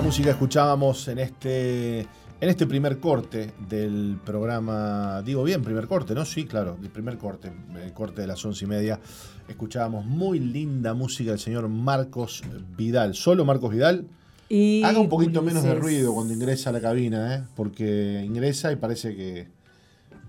[0.00, 2.08] Música escuchábamos en este, en
[2.40, 5.22] este primer corte del programa.
[5.22, 6.24] Digo bien, primer corte, ¿no?
[6.24, 7.50] Sí, claro, el primer corte,
[7.82, 9.00] el corte de las once y media.
[9.48, 12.42] Escuchábamos muy linda música del señor Marcos
[12.76, 13.14] Vidal.
[13.14, 14.06] Solo Marcos Vidal.
[14.48, 17.42] Y Haga un poquito menos de ruido cuando ingresa a la cabina, ¿eh?
[17.54, 19.48] Porque ingresa y parece que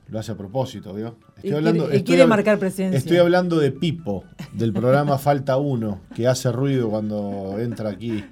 [0.07, 1.17] lo hace a propósito, ¿vio?
[1.35, 2.97] Estoy hablando, quiere, marcar presencia.
[2.97, 8.23] Estoy hablando de Pipo, del programa Falta Uno, que hace ruido cuando entra aquí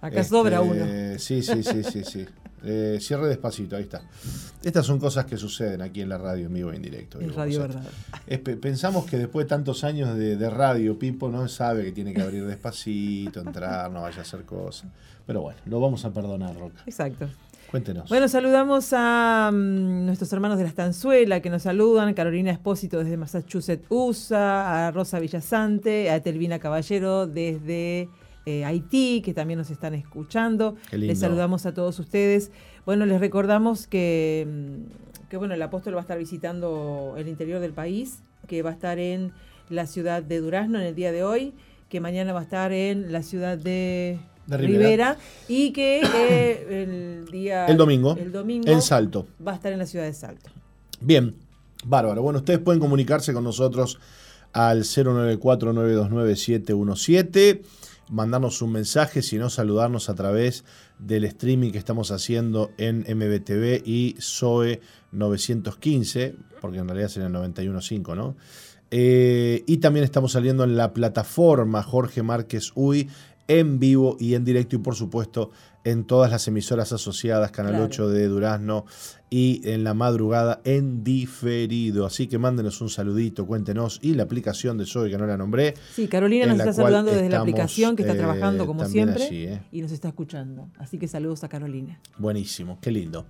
[0.00, 0.84] Acá sobra uno.
[1.18, 2.26] Sí, sí, sí, sí, sí.
[2.62, 4.02] Eh, cierre despacito, ahí está.
[4.62, 7.20] Estas son cosas que suceden aquí en la radio en vivo e en directo.
[7.20, 7.82] En radio verdad.
[8.60, 12.44] pensamos que después de tantos años de, radio, Pipo no sabe que tiene que abrir
[12.44, 14.90] despacito, entrar, no vaya a hacer cosas.
[15.26, 16.82] Pero bueno, lo vamos a perdonar, Roca.
[16.84, 17.28] Exacto.
[17.70, 18.08] Cuéntenos.
[18.08, 23.16] Bueno, saludamos a mm, nuestros hermanos de la Estanzuela que nos saludan, Carolina Espósito desde
[23.16, 28.08] Massachusetts, USA, a Rosa Villasante, a Telvina Caballero desde
[28.46, 30.76] eh, Haití, que también nos están escuchando.
[30.92, 32.50] Les saludamos a todos ustedes.
[32.86, 37.60] Bueno, les recordamos que, mm, que bueno, el apóstol va a estar visitando el interior
[37.60, 39.32] del país, que va a estar en
[39.68, 41.54] la ciudad de Durazno en el día de hoy,
[41.88, 44.18] que mañana va a estar en la ciudad de,
[44.48, 45.16] Rivera.
[45.48, 46.66] y que eh,
[47.24, 50.12] el día el domingo, el domingo en Salto va a estar en la ciudad de
[50.12, 50.50] Salto.
[51.00, 51.34] Bien,
[51.84, 52.22] bárbaro.
[52.22, 53.98] Bueno, ustedes pueden comunicarse con nosotros
[54.52, 57.62] al 094 929
[58.10, 60.64] mandarnos un mensaje, sino saludarnos a través
[60.98, 64.80] del streaming que estamos haciendo en MBTV y SOE
[65.12, 68.36] 915, porque en realidad sería 91.5, ¿no?
[68.90, 73.08] Eh, y también estamos saliendo en la plataforma Jorge Márquez UI
[73.46, 75.50] en vivo y en directo y por supuesto
[75.84, 78.84] en todas las emisoras asociadas, Canal 8 de Durazno
[79.30, 82.04] y en la madrugada en diferido.
[82.04, 85.74] Así que mándenos un saludito, cuéntenos y la aplicación de Soy que no la nombré.
[85.94, 89.60] Sí, Carolina nos está saludando desde la aplicación que está trabajando como siempre ¿eh?
[89.70, 90.68] y nos está escuchando.
[90.78, 92.00] Así que saludos a Carolina.
[92.18, 93.26] Buenísimo, qué lindo.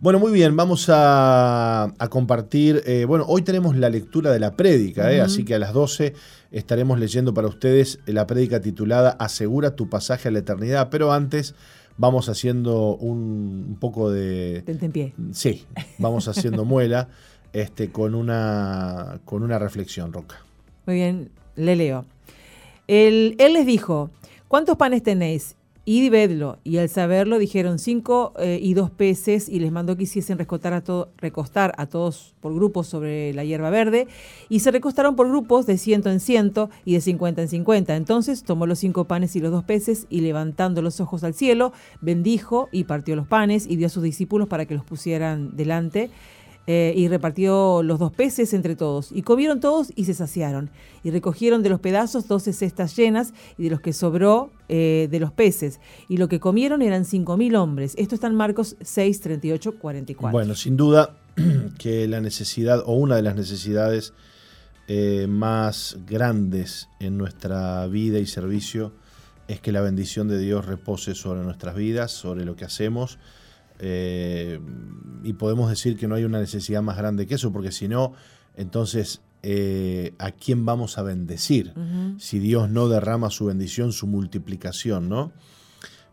[0.00, 2.82] Bueno, muy bien, vamos a, compartir.
[2.84, 5.20] Eh, bueno, hoy tenemos la lectura de la prédica, ¿eh?
[5.20, 6.12] así que a las 12
[6.50, 11.54] estaremos leyendo para ustedes la prédica titulada Asegura tu pasaje a la eternidad, pero antes
[11.98, 14.62] vamos haciendo un, poco de...
[14.92, 15.12] pie.
[15.32, 15.64] Sí,
[15.98, 17.08] vamos haciendo muela
[17.52, 20.36] este, con, una, con una reflexión, Roca.
[20.86, 22.04] Muy bien, le leo.
[22.86, 24.10] él les dijo,
[24.48, 25.55] ¿cuántos panes tenéis?
[25.86, 26.58] Y.
[26.64, 30.74] Y al saberlo dijeron cinco eh, y dos peces y les mandó que hiciesen recostar
[30.74, 30.82] a,
[31.16, 34.08] recostar a todos por grupos sobre la hierba verde.
[34.48, 37.94] Y se recostaron por grupos de ciento en ciento y de cincuenta en cincuenta.
[37.94, 41.72] Entonces tomó los cinco panes y los dos peces y levantando los ojos al cielo,
[42.00, 46.10] bendijo y partió los panes y dio a sus discípulos para que los pusieran delante.
[46.68, 49.12] Eh, y repartió los dos peces entre todos.
[49.12, 50.70] Y comieron todos y se saciaron.
[51.04, 55.20] Y recogieron de los pedazos doce cestas llenas y de los que sobró eh, de
[55.20, 55.78] los peces.
[56.08, 57.94] Y lo que comieron eran cinco mil hombres.
[57.96, 60.32] Esto está en Marcos 6, 38, 44.
[60.32, 61.16] Bueno, sin duda
[61.78, 64.12] que la necesidad o una de las necesidades
[64.88, 68.92] eh, más grandes en nuestra vida y servicio
[69.46, 73.18] es que la bendición de Dios repose sobre nuestras vidas, sobre lo que hacemos
[73.78, 74.60] Eh,
[75.22, 78.12] y podemos decir que no hay una necesidad más grande que eso, porque si no,
[78.56, 81.74] entonces, eh, ¿a quién vamos a bendecir?
[82.18, 85.32] Si Dios no derrama su bendición, su multiplicación, ¿no?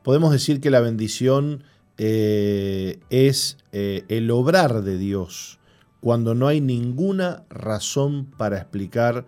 [0.03, 1.63] Podemos decir que la bendición
[1.97, 5.59] eh, es el obrar de Dios
[6.03, 9.25] cuando no hay ninguna razón para explicar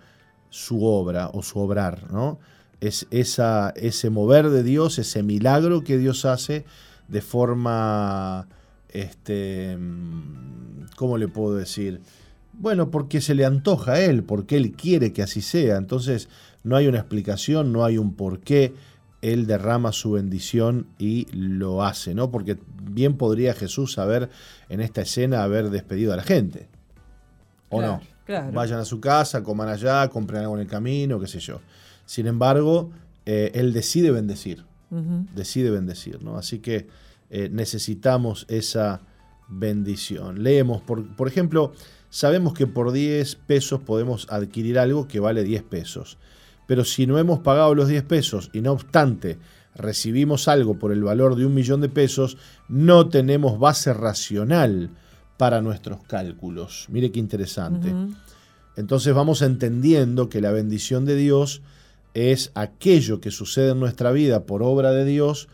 [0.50, 2.38] su obra o su obrar, ¿no?
[2.82, 6.66] Es esa, ese mover de Dios, ese milagro que Dios hace
[7.07, 8.48] de forma,
[8.90, 9.78] este,
[10.96, 12.02] ¿cómo le puedo decir?
[12.54, 15.78] Bueno, porque se le antoja a Él, porque Él quiere que así sea.
[15.78, 16.30] Entonces
[16.63, 18.74] no hay una explicación, no hay un por qué
[19.22, 22.31] Él derrama su bendición y lo hace, ¿no?
[22.31, 24.30] Porque bien podría Jesús haber,
[24.69, 26.69] en esta escena, haber despedido a la gente.
[27.69, 28.01] ¿O no?
[28.28, 31.60] Vayan a su casa, coman allá, compren algo en el camino, qué sé yo.
[32.06, 32.92] Sin embargo,
[33.25, 34.66] eh, Él decide bendecir.
[35.34, 36.38] Decide bendecir, ¿no?
[36.38, 36.88] Así que
[37.30, 39.02] eh, necesitamos esa
[39.48, 40.44] bendición.
[40.44, 41.74] Leemos, por, por ejemplo,
[42.10, 46.18] sabemos que por 10 pesos podemos adquirir algo que vale 10 pesos.
[46.68, 49.38] Pero si no hemos pagado los 10 pesos y no obstante
[49.76, 52.38] recibimos algo por el valor de un millón de pesos,
[52.70, 54.90] no tenemos base racional
[55.38, 56.88] para nuestros cálculos.
[56.90, 57.94] Mire qué interesante.
[58.78, 61.62] Entonces vamos entendiendo que la bendición de Dios
[62.16, 65.50] es aquello que sucede en nuestra vida por obra de Dios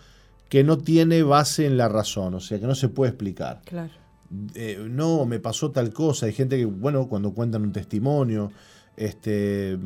[0.48, 3.62] que no tiene base en la razón, o sea, que no se puede explicar.
[3.66, 3.92] Claro.
[4.54, 6.28] Eh, no, me pasó tal cosa.
[6.28, 8.52] Hay gente que, bueno, cuando cuentan un testimonio,
[8.96, 9.78] este,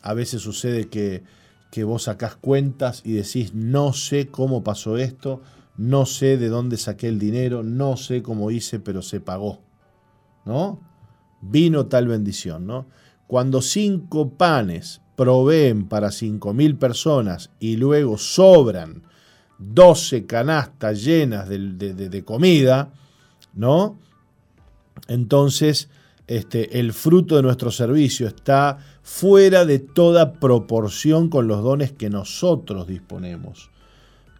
[0.00, 1.24] a veces sucede que,
[1.70, 5.42] que vos sacás cuentas y decís, no sé cómo pasó esto,
[5.76, 9.60] no sé de dónde saqué el dinero, no sé cómo hice, pero se pagó.
[10.46, 10.80] ¿No?
[11.42, 12.86] Vino tal bendición, ¿no?
[13.26, 19.02] Cuando cinco panes proveen para cinco mil personas y luego sobran
[19.58, 22.92] doce canastas llenas de, comida,
[23.54, 23.98] ¿no?
[25.06, 25.88] Entonces,
[26.26, 32.10] este, el fruto de nuestro servicio está fuera de toda proporción con los dones que
[32.10, 33.70] nosotros disponemos.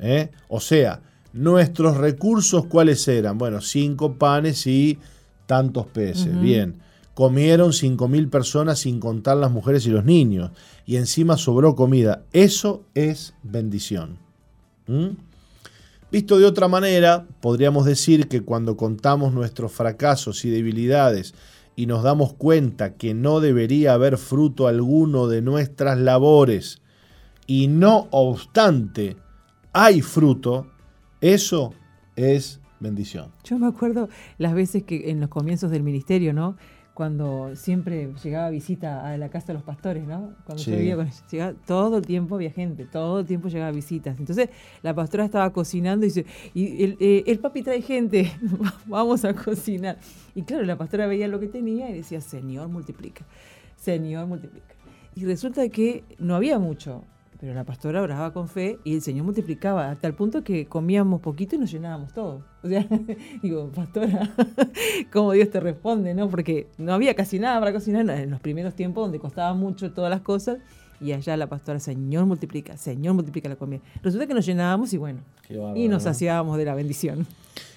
[0.00, 0.30] ¿eh?
[0.48, 1.00] O sea,
[1.32, 3.38] Nuestros recursos, ¿cuáles eran?
[3.38, 4.98] Bueno, cinco panes y
[5.46, 6.38] tantos peces.
[6.40, 6.76] Bien.
[7.14, 10.50] Comieron cinco mil personas sin contar las mujeres y los niños.
[10.86, 12.24] Y encima sobró comida.
[12.32, 14.18] Eso es bendición.
[14.86, 15.10] ¿Mm?
[16.10, 21.34] Visto de otra manera, podríamos decir que cuando contamos nuestros fracasos y debilidades
[21.74, 26.82] y nos damos cuenta que no debería haber fruto alguno de nuestras labores,
[27.46, 29.16] y no obstante
[29.72, 30.66] hay fruto,
[31.20, 31.74] eso
[32.16, 33.30] es bendición.
[33.44, 34.08] Yo me acuerdo
[34.38, 36.56] las veces que en los comienzos del ministerio, ¿no?
[36.94, 40.34] Cuando siempre llegaba visita a la casa de los pastores, ¿no?
[40.44, 44.18] Cuando yo vivía con ellos, todo el tiempo había gente, todo el tiempo llegaba visitas.
[44.18, 44.50] Entonces
[44.82, 48.30] la pastora estaba cocinando y dice, y el, eh, el papi trae gente,
[48.86, 49.98] vamos a cocinar.
[50.34, 53.24] Y claro, la pastora veía lo que tenía y decía, Señor, multiplica,
[53.76, 54.74] Señor, multiplica.
[55.14, 57.04] Y resulta que no había mucho
[57.42, 61.20] pero la pastora oraba con fe y el Señor multiplicaba hasta el punto que comíamos
[61.20, 62.44] poquito y nos llenábamos todo.
[62.62, 62.86] O sea,
[63.42, 64.32] digo, pastora,
[65.12, 66.14] ¿cómo Dios te responde?
[66.14, 66.28] ¿no?
[66.28, 70.08] Porque no había casi nada para cocinar en los primeros tiempos donde costaba mucho todas
[70.08, 70.58] las cosas
[71.00, 73.80] y allá la pastora, Señor multiplica, Señor multiplica la comida.
[74.04, 75.18] Resulta que nos llenábamos y bueno,
[75.74, 77.26] y nos saciábamos de la bendición.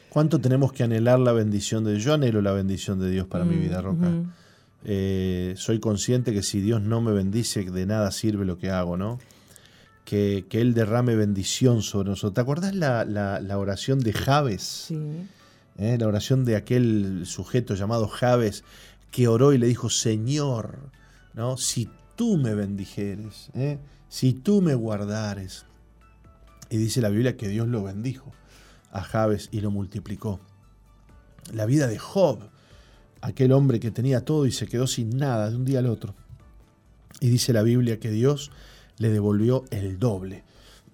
[0.10, 2.04] ¿Cuánto tenemos que anhelar la bendición de Dios?
[2.04, 4.12] Yo anhelo la bendición de Dios para mi mm, vida, Roca.
[4.84, 8.96] Eh, soy consciente que si Dios no me bendice, de nada sirve lo que hago,
[8.96, 9.18] ¿no?
[10.06, 12.36] Que, Él derrame bendición sobre nosotros.
[12.36, 14.62] ¿Te acordás la, oración de Javes?
[14.88, 15.28] Sí.
[15.78, 15.98] ¿Eh?
[16.00, 18.64] La oración de aquel sujeto llamado Javes
[19.12, 20.78] que oró y le dijo, Señor,
[21.34, 21.58] ¿no?
[21.58, 23.80] si tú me bendijeres, ¿eh?
[24.08, 25.66] si tú me guardares.
[26.70, 28.32] Y dice la Biblia que Dios lo bendijo
[28.92, 30.40] a Javes y lo multiplicó.
[31.54, 32.40] La vida de Job,
[33.22, 36.16] aquel hombre que tenía todo y se quedó sin nada de un día al otro.
[37.20, 38.52] Y dice la Biblia que Dios
[38.98, 40.44] le devolvió el doble.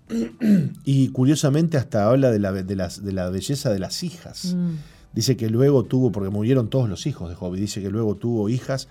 [0.84, 4.56] Y curiosamente hasta habla de la, de de la belleza de las hijas.
[4.56, 4.76] Mm.
[5.14, 8.48] Dice que luego tuvo, porque murieron todos los hijos de Job, dice que luego tuvo
[8.50, 8.88] hijas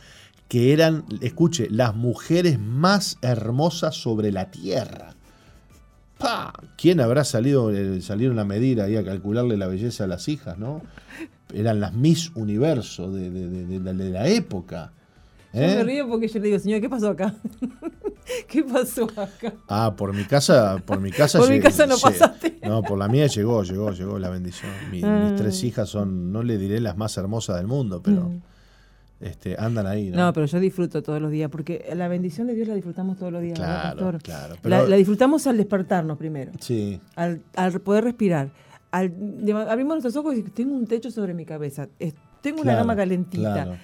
[0.49, 5.15] que eran, escuche, las mujeres más hermosas sobre la tierra.
[6.19, 6.53] ¡Pah!
[6.77, 10.59] ¿Quién habrá salido, eh, salieron a medir ahí a calcularle la belleza a las hijas,
[10.59, 10.83] no?
[11.55, 14.93] Eran las Miss Universo de, de la época.
[15.53, 15.85] Yo me ¿Eh?
[15.85, 17.35] río porque yo le digo, señor, ¿qué pasó acá?
[18.49, 19.53] ¿Qué pasó acá?
[19.69, 21.39] Ah, por mi casa, por mi casa.
[21.39, 22.59] por mi casa no pasaste.
[22.63, 24.71] No, por la mía llegó, llegó, llegó la bendición.
[24.91, 25.35] mis ah.
[25.37, 28.43] tres hijas son, no le diré las más hermosas del mundo, pero mm.
[29.21, 30.11] este, andan ahí.
[30.11, 30.33] ¿no?
[30.33, 33.43] pero yo disfruto todos los días, porque la bendición de Dios la disfrutamos todos los
[33.43, 33.59] días.
[33.59, 34.57] Claro, claro.
[34.63, 36.53] la, disfrutamos al despertarnos primero.
[36.61, 37.01] Sí.
[37.17, 38.51] Al, al poder respirar
[38.91, 39.13] al,
[39.69, 41.89] abrimos nuestros ojos y tengo un techo sobre mi cabeza,
[42.41, 43.77] tengo una Claro, cama calentita, claro.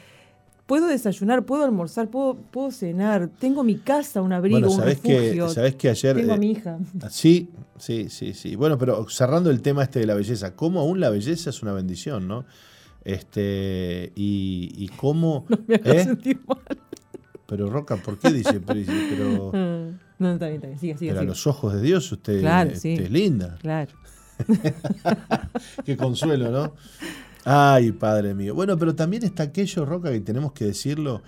[0.67, 4.85] Puedo desayunar, puedo almorzar, puedo, puedo cenar, tengo mi casa, un abrigo, Bueno, un que,
[4.87, 6.17] refugio, sabés que ayer.
[6.17, 6.79] tengo a eh, mi hija.
[7.11, 8.57] Sí, sí, sí, sí.
[8.57, 11.73] Bueno, pero cerrando el tema este de la belleza, cómo aún la belleza es una
[11.73, 12.45] bendición, ¿no?
[13.05, 15.47] Este, y, y cómo.
[15.51, 16.05] No me hagas ¿eh?
[16.05, 16.59] sentir mal.
[17.47, 18.59] Pero Roca, ¿por qué dice?
[18.61, 21.11] Pero, Ah, No, está bien, está bien, sigue, sigue.
[21.13, 22.95] pero a los ojos de Dios usted, Claro, usted sí.
[22.95, 23.57] es linda.
[23.61, 23.93] Claro.
[25.85, 26.73] Qué consuelo, ¿no?
[27.49, 28.57] Ay, padre mío.
[28.57, 31.23] Bueno, pero también está aquello, Roca, que tenemos que decirlo,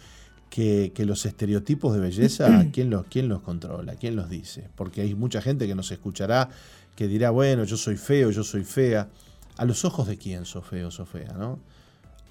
[0.51, 3.95] que, que los estereotipos de belleza, ¿quién los, ¿quién los controla?
[3.95, 4.69] ¿Quién los dice?
[4.75, 6.49] Porque hay mucha gente que nos escuchará
[6.97, 9.09] que dirá, bueno, yo soy feo, yo soy fea.
[9.59, 11.61] ¿A los ojos de quién sos feo, sos fea, no?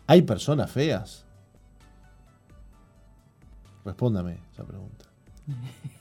[0.06, 1.24] ¿Hay personas feas?
[3.86, 5.06] Respóndame esa pregunta.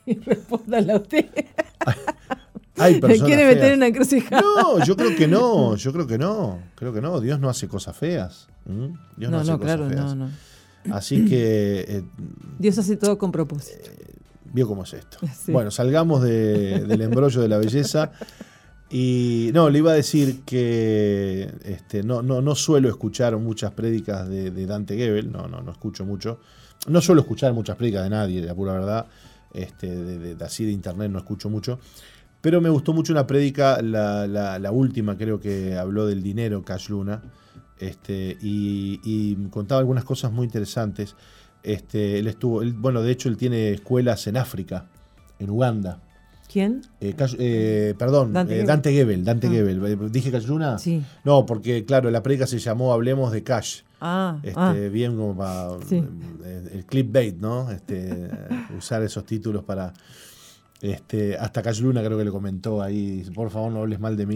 [0.26, 1.30] Respóndala usted.
[2.78, 4.42] ¿Hay Me quiere meter en una encrucijada.
[4.42, 7.68] No, yo creo que no, yo creo que no, creo que no, Dios no hace
[7.68, 8.48] cosas feas.
[8.64, 10.14] Dios no, No, hace no, cosas claro, feas.
[10.14, 10.30] no, no.
[10.94, 12.04] Así que eh,
[12.58, 13.90] Dios hace todo con propósito.
[14.52, 15.18] vio cómo es esto.
[15.44, 15.52] Sí.
[15.52, 18.12] Bueno, salgamos de- del embrollo de la belleza.
[18.88, 24.28] Y no, le iba a decir que este, no, no, no suelo escuchar muchas prédicas
[24.28, 26.38] de, de Dante Gebel, no, no, no escucho mucho.
[26.86, 29.06] No suelo escuchar muchas prédicas de nadie, la pura verdad.
[29.52, 31.80] Este, de, de- de- así de internet no escucho mucho.
[32.46, 36.62] Pero me gustó mucho una prédica, la, la- la última creo que habló del dinero,
[36.64, 37.20] Cash Luna,
[37.80, 41.16] este, y, y contaba algunas cosas muy interesantes.
[41.64, 44.86] Este, él estuvo, él- bueno, de hecho él tiene escuelas en África,
[45.40, 45.98] en Uganda.
[46.48, 46.82] ¿Quién?
[47.00, 48.66] Eh, eh, perdón, Dante eh, Gebel.
[48.68, 49.24] Dante Gebel.
[49.24, 49.50] Dante Ah.
[49.50, 50.12] Gebel.
[50.12, 50.78] ¿Dije Cash Luna?
[50.78, 51.02] Sí.
[51.24, 53.80] No, porque claro, la prédica se llamó Hablemos de Cash.
[54.00, 54.72] Ah, Este, ah.
[54.92, 55.96] Bien como para Sí.
[56.44, 57.72] eh, el clickbait, ¿no?
[57.72, 58.30] Este,
[58.78, 59.92] usar esos títulos para.
[60.80, 64.26] Este, hasta Cash Luna creo que le comentó ahí, por favor no hables mal de
[64.26, 64.34] mí.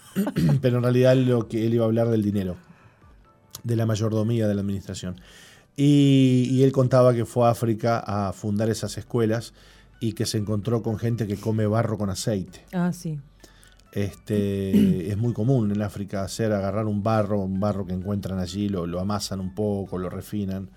[0.60, 2.56] Pero en realidad lo que él iba a hablar del dinero,
[3.64, 5.16] de la mayordomía de la administración.
[5.76, 9.54] Y, y él contaba que fue a África a fundar esas escuelas
[10.00, 12.64] y que se encontró con gente que come barro con aceite.
[12.72, 13.20] Ah, sí.
[13.92, 18.68] Este, es muy común en África hacer agarrar un barro, un barro que encuentran allí,
[18.68, 20.70] lo, lo amasan un poco, lo refinan,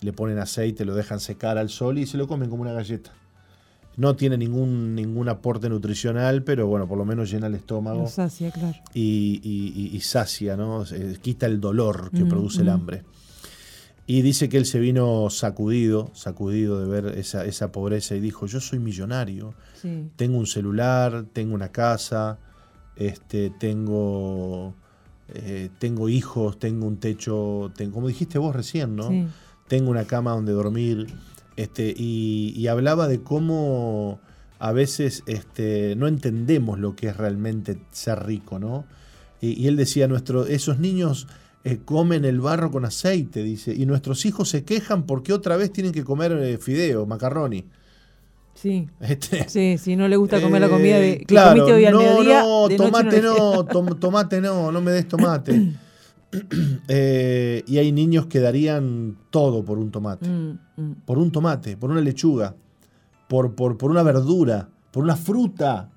[0.00, 3.12] le ponen aceite, lo dejan secar al sol y se lo comen como una galleta.
[3.98, 8.12] No tiene ningún, ningún aporte nutricional, pero bueno, por lo menos llena el estómago Los
[8.12, 8.78] sacia, claro.
[8.94, 10.86] y, y- y- y sacia, ¿no?
[10.86, 12.70] Se- quita el dolor que Mm, produce el mm.
[12.70, 13.02] hambre.
[14.06, 18.46] Y dice que él se vino sacudido, sacudido de ver esa, esa pobreza y dijo,
[18.46, 19.52] yo soy millonario,
[19.82, 20.08] Sí.
[20.16, 22.38] tengo un celular, tengo una casa,
[22.96, 24.74] este, tengo,
[25.34, 29.08] eh, tengo hijos, tengo un techo, tengo, como dijiste vos recién, ¿no?
[29.10, 29.26] Sí.
[29.66, 31.08] Tengo una cama donde dormir.
[31.58, 34.20] Este, y, y hablaba de cómo
[34.60, 38.84] a veces este, no entendemos lo que es realmente ser rico, ¿no?
[39.40, 41.26] Y, y él decía, nuestro, esos niños
[41.64, 45.72] eh, comen el barro con aceite, dice, y nuestros hijos se quejan porque otra vez
[45.72, 47.64] tienen que comer eh, fideo, macarroni.
[48.54, 48.88] Sí.
[49.00, 51.84] Este, Sí, si no le gusta comer la comida de, eh, que claro, comiste hoy
[51.84, 52.40] al no, mediodía.
[52.42, 55.72] no, noche tomate no, tom- tomate no, no me des tomate.
[56.88, 60.92] Eh, y hay niños que darían todo por un tomate, Mm, mm.
[61.04, 62.54] por un tomate, por una lechuga,
[63.28, 65.90] por, por, por una verdura, por una fruta,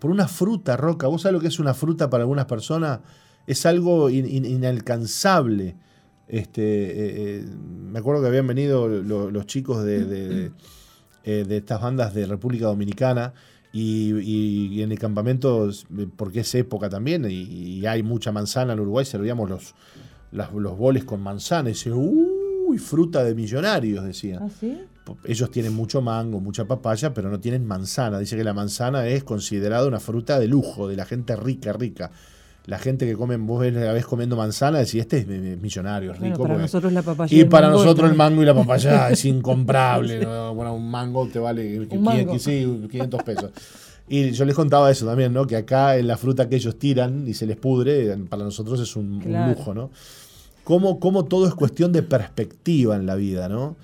[0.00, 1.06] por una fruta, Roca.
[1.06, 3.00] ¿Vos sabés lo que es una fruta para algunas personas?
[3.46, 5.76] Es algo in- in- inalcanzable.
[6.28, 7.44] Este, eh, eh,
[7.92, 10.50] me acuerdo que habían venido lo- los chicos de, de-
[11.24, 13.32] de, de estas bandas de República Dominicana
[13.80, 18.32] y, y- y en el campamento, eh, porque es época también y, y hay mucha
[18.32, 19.74] manzana en Uruguay, servíamos los,
[20.32, 24.38] las- los boles con manzana y dice, uy, fruta de millonarios, decía.
[24.42, 24.78] ¿Ah, sí?
[25.24, 28.18] Ellos tienen mucho mango, mucha papaya, pero no tienen manzana.
[28.18, 32.10] Dice que la manzana es considerada una fruta de lujo, de la gente rica, rica.
[32.66, 36.18] La gente que come, vos ves la vez comiendo manzana, decís, este es millonario, es
[36.18, 36.42] Bueno, rico.
[36.42, 37.36] para porque- nosotros la papaya.
[37.36, 40.20] y el para mango nosotros el mango y la papaya es incomparable.
[40.20, 40.54] ¿no?
[40.54, 42.38] Bueno, un mango te vale Un 500, mango.
[42.40, 43.50] sí, 500 pesos.
[44.08, 45.46] Y yo les contaba eso también, ¿no?
[45.46, 48.94] Que acá en la fruta que ellos tiran y se les pudre, para nosotros es
[48.96, 49.90] un, lujo, ¿no?
[50.64, 53.76] Cómo, cómo todo es cuestión de perspectiva en la vida, ¿no?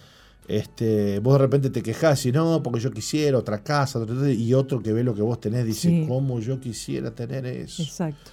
[0.48, 4.54] Este, vos de repente te quejás y no, porque yo quisiera otra casa, otra- y
[4.54, 6.04] otro que ve lo que vos tenés dice, Sí.
[6.08, 7.82] ¿cómo yo quisiera tener eso?
[7.82, 8.32] Exacto.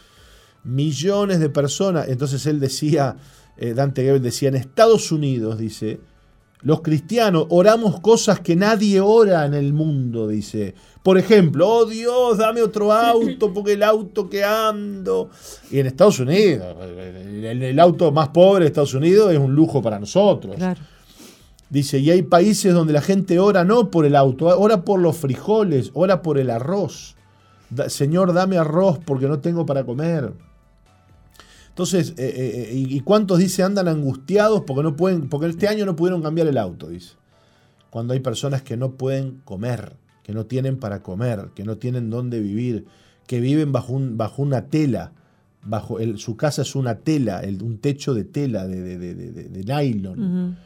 [0.64, 2.08] Millones de personas.
[2.08, 3.18] Entonces él decía,
[3.58, 6.00] eh, Dante Gebel decía, en Estados Unidos, dice,
[6.62, 10.76] los cristianos oramos cosas que nadie ora en el mundo, dice.
[11.04, 15.30] Por ejemplo, oh Dios, dame otro auto porque el auto que ando.
[15.72, 19.82] Y en Estados Unidos, el, el auto más pobre de Estados Unidos es un lujo
[19.82, 20.56] para nosotros.
[20.58, 20.82] Claro.
[21.70, 25.16] Dice, y hay países donde la gente ora no por el auto, ora por los
[25.18, 27.16] frijoles, ora por el arroz.
[27.88, 30.34] Señor, dame arroz porque no tengo para comer.
[31.80, 35.86] Entonces, eh, eh, eh, ¿y cuántos dice andan angustiados porque no pueden, porque este año
[35.86, 36.90] no pudieron cambiar el auto?
[36.90, 37.14] Dice.
[37.90, 42.10] Cuando hay personas que no pueden comer, que no tienen para comer, que no tienen
[42.10, 42.86] dónde vivir,
[43.28, 45.14] que viven bajo, un, bajo una tela,
[45.64, 50.58] bajo el, su casa es una tela, un techo de tela, de, de, nylon.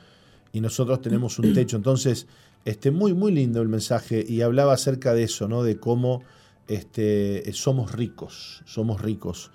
[0.51, 1.77] Y nosotros tenemos un techo.
[1.77, 2.25] Entonces,
[2.65, 4.25] este, muy, muy lindo el mensaje.
[4.27, 5.61] Y hablaba acerca de eso, ¿no?
[5.61, 6.23] De cómo
[6.67, 9.51] este, somos ricos, somos ricos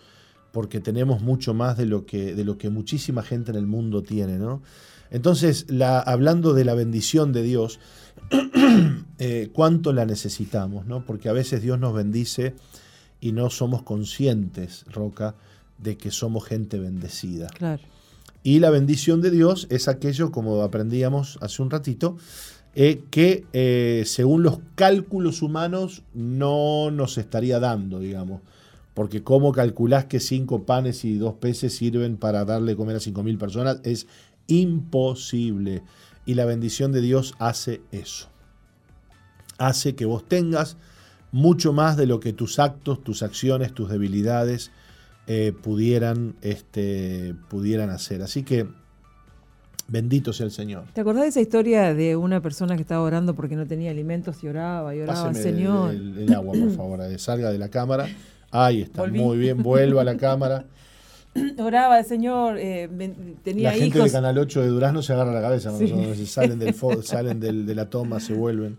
[0.53, 4.03] porque tenemos mucho más de lo que, de lo que muchísima gente en el mundo
[4.03, 4.63] tiene, ¿no?
[5.11, 7.81] Entonces, la, hablando de la bendición de Dios,
[9.19, 10.87] eh, ¿cuánto la necesitamos?
[10.87, 11.05] ¿no?
[11.05, 12.55] Porque a veces Dios nos bendice
[13.21, 15.35] y no somos conscientes, Roca,
[15.79, 17.49] de que somos gente bendecida.
[17.49, 17.83] Claro.
[18.43, 22.17] Y la bendición de Dios es aquello, como aprendíamos hace un ratito,
[22.75, 28.43] eh, que eh, según los cálculos humanos no nos estaría dando, digamos
[28.99, 33.23] porque cómo calculás que cinco panes y dos peces sirven para darle comer a cinco
[33.23, 34.09] mil personas es
[34.49, 35.85] imposible.
[36.27, 38.27] Y la bendición de Dios hace eso.
[39.57, 40.79] Hace que vos tengas
[41.31, 44.73] mucho más de lo que tus actos, tus acciones, tus debilidades
[45.29, 48.21] eh, pudieran, este, pudieran hacer.
[48.21, 48.67] Así que
[49.87, 50.87] bendito sea el Señor.
[50.93, 54.43] ¿Te acordás de esa historia de una persona que estaba orando porque no tenía alimentos
[54.43, 55.95] y oraba y oraba, Señor?
[55.95, 58.09] El, agua, por favor, salga de la cámara.
[58.51, 60.65] Ahí está, muy bien, vuelva a la cámara.
[61.59, 62.89] Oraba el Señor, eh,
[63.43, 65.71] tenía La gente de Canal 8 de Durazno se agarra la cabeza,
[66.27, 68.79] salen, del salen de la toma, se vuelven.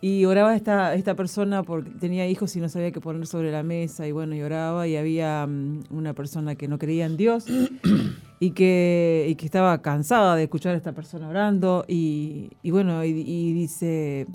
[0.00, 3.62] Y oraba esta, esta persona porque tenía hijos y no sabía qué poner sobre la
[3.62, 7.46] mesa, y bueno, y oraba, y había mm, una persona que no creía en Dios
[8.38, 13.54] y que, y que estaba cansada de escuchar a esta persona orando, y, bueno, y
[13.54, 14.26] dice,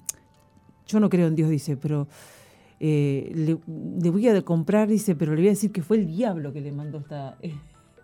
[0.88, 2.08] yo no creo en Dios, dice, pero
[2.80, 6.54] eh, le, voy a comprar, dice, pero le voy a decir que fue el diablo
[6.54, 7.38] que le mandó esta,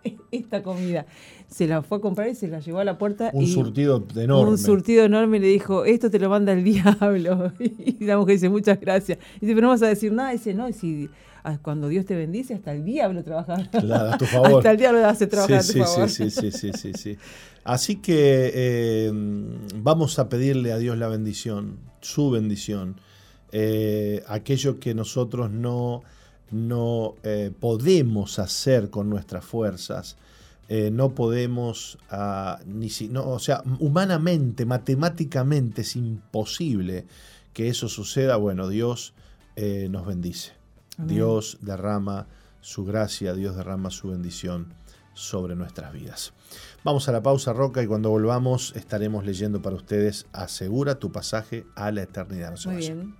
[0.30, 1.06] esta comida.
[1.48, 3.30] Se la fue a comprar y se la llevó a la puerta.
[3.32, 4.50] Un surtido enorme.
[4.50, 7.52] Un surtido enorme y le dijo, esto te lo manda el diablo.
[7.58, 9.18] Y la mujer dice, muchas gracias.
[9.40, 10.32] Dice, pero no vas a decir nada.
[10.32, 11.08] Dice, no, si
[11.44, 13.56] ah, cuando Dios te bendice, hasta el diablo trabaja.
[13.70, 14.56] Claro, a tu favor.
[14.56, 16.10] Hasta el diablo hace trabajar sí, a tu favor.
[16.10, 17.18] Sí, sí, sí, sí, sí,
[17.64, 19.10] Así que eh,
[19.76, 23.00] vamos a pedirle a Dios la bendición, su bendición
[23.52, 26.02] eh, aquello que nosotros no,
[26.50, 30.16] no eh, podemos hacer con nuestras fuerzas.
[30.68, 37.06] Eh, no podemos, ah, ni si, no, o sea, humanamente, matemáticamente es imposible
[37.52, 38.36] que eso suceda.
[38.36, 39.14] Bueno, Dios
[39.88, 40.52] nos bendice.
[40.98, 42.26] Dios derrama
[42.60, 44.74] su gracia, Dios derrama su bendición
[45.14, 46.34] sobre nuestras vidas.
[46.86, 51.66] Vamos a la pausa, Roca, y cuando volvamos estaremos leyendo para ustedes Asegura tu pasaje
[51.74, 52.54] a la eternidad.
[52.64, 53.16] Muy bien.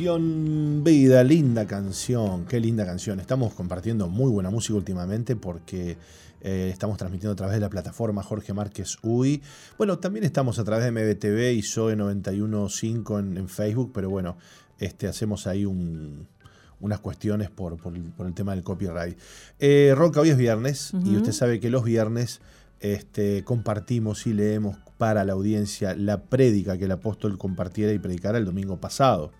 [0.00, 3.18] Vida, linda canción, qué linda canción.
[3.18, 5.96] Estamos compartiendo muy buena música últimamente porque
[6.40, 9.42] eh, estamos transmitiendo a través de la plataforma Jorge Márquez UI.
[9.76, 14.36] Bueno, también estamos a través de MBTV y SOE 915 en, en Facebook, pero bueno,
[14.78, 17.76] este, hacemos ahí unas cuestiones por,
[18.20, 19.18] el tema del copyright.
[19.58, 22.40] Eh, Roca, hoy es viernes y usted sabe que los viernes
[22.78, 28.38] este, compartimos y leemos para la audiencia la prédica que el apóstol compartiera y predicara
[28.38, 29.32] el domingo pasado.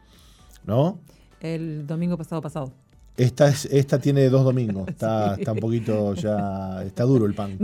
[0.69, 1.01] ¿No?
[1.41, 2.73] El domingo pasado pasado.
[3.17, 7.59] Esta, es, esta tiene dos domingos, está, está un poquito ya, está duro el pan.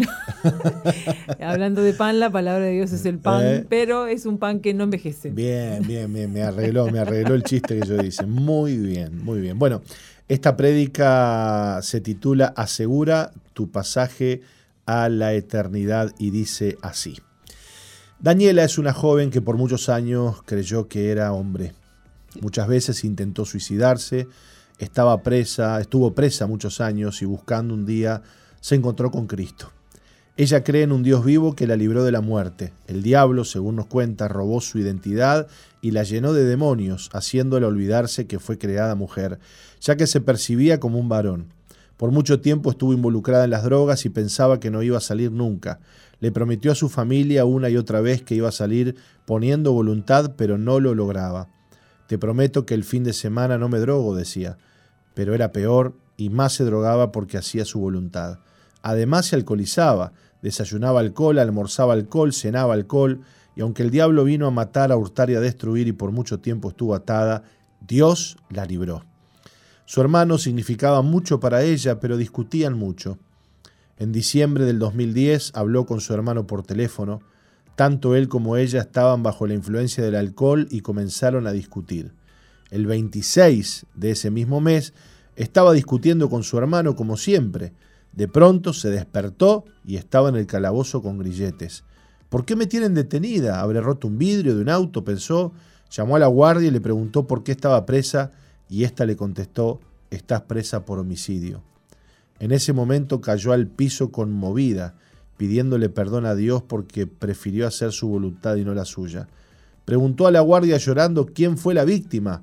[1.40, 3.66] Hablando de pan, la palabra de Dios es el pan, eh.
[3.68, 5.30] pero es un pan que no envejece.
[5.30, 8.26] Bien, bien, bien, me arregló, me arregló el chiste que yo hice.
[8.26, 9.56] Muy bien, muy bien.
[9.58, 9.82] Bueno,
[10.26, 14.40] esta prédica se titula Asegura tu pasaje
[14.86, 17.16] a la eternidad y dice así.
[18.18, 21.74] Daniela es una joven que por muchos años creyó que era hombre.
[22.40, 24.28] Muchas veces intentó suicidarse,
[24.78, 28.22] estaba presa, estuvo presa muchos años y buscando un día
[28.60, 29.70] se encontró con Cristo.
[30.36, 32.72] Ella cree en un Dios vivo que la libró de la muerte.
[32.88, 35.46] El diablo, según nos cuenta, robó su identidad
[35.80, 39.38] y la llenó de demonios, haciéndola olvidarse que fue creada mujer,
[39.80, 41.52] ya que se percibía como un varón.
[41.96, 45.30] Por mucho tiempo estuvo involucrada en las drogas y pensaba que no iba a salir
[45.30, 45.78] nunca.
[46.18, 50.34] Le prometió a su familia una y otra vez que iba a salir poniendo voluntad,
[50.36, 51.48] pero no lo lograba.
[52.06, 54.58] Te prometo que el fin de semana no me drogo, decía.
[55.14, 58.38] Pero era peor y más se drogaba porque hacía su voluntad.
[58.82, 60.12] Además se alcoholizaba,
[60.42, 63.20] desayunaba alcohol, almorzaba alcohol, cenaba alcohol,
[63.56, 66.40] y aunque el diablo vino a matar, a hurtar y a destruir y por mucho
[66.40, 67.44] tiempo estuvo atada,
[67.80, 69.04] Dios la libró.
[69.86, 73.18] Su hermano significaba mucho para ella, pero discutían mucho.
[73.96, 77.20] En diciembre del 2010 habló con su hermano por teléfono,
[77.76, 82.12] tanto él como ella estaban bajo la influencia del alcohol y comenzaron a discutir.
[82.70, 84.94] El 26 de ese mismo mes
[85.36, 87.72] estaba discutiendo con su hermano como siempre.
[88.12, 91.84] De pronto se despertó y estaba en el calabozo con grilletes.
[92.28, 93.60] ¿Por qué me tienen detenida?
[93.60, 95.04] ¿Habré roto un vidrio de un auto?
[95.04, 95.52] pensó.
[95.90, 98.32] Llamó a la guardia y le preguntó por qué estaba presa
[98.68, 101.62] y ésta le contestó, estás presa por homicidio.
[102.40, 104.96] En ese momento cayó al piso conmovida
[105.36, 109.28] pidiéndole perdón a Dios porque prefirió hacer su voluntad y no la suya.
[109.84, 112.42] Preguntó a la guardia llorando quién fue la víctima,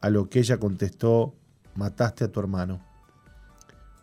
[0.00, 1.34] a lo que ella contestó,
[1.74, 2.80] mataste a tu hermano.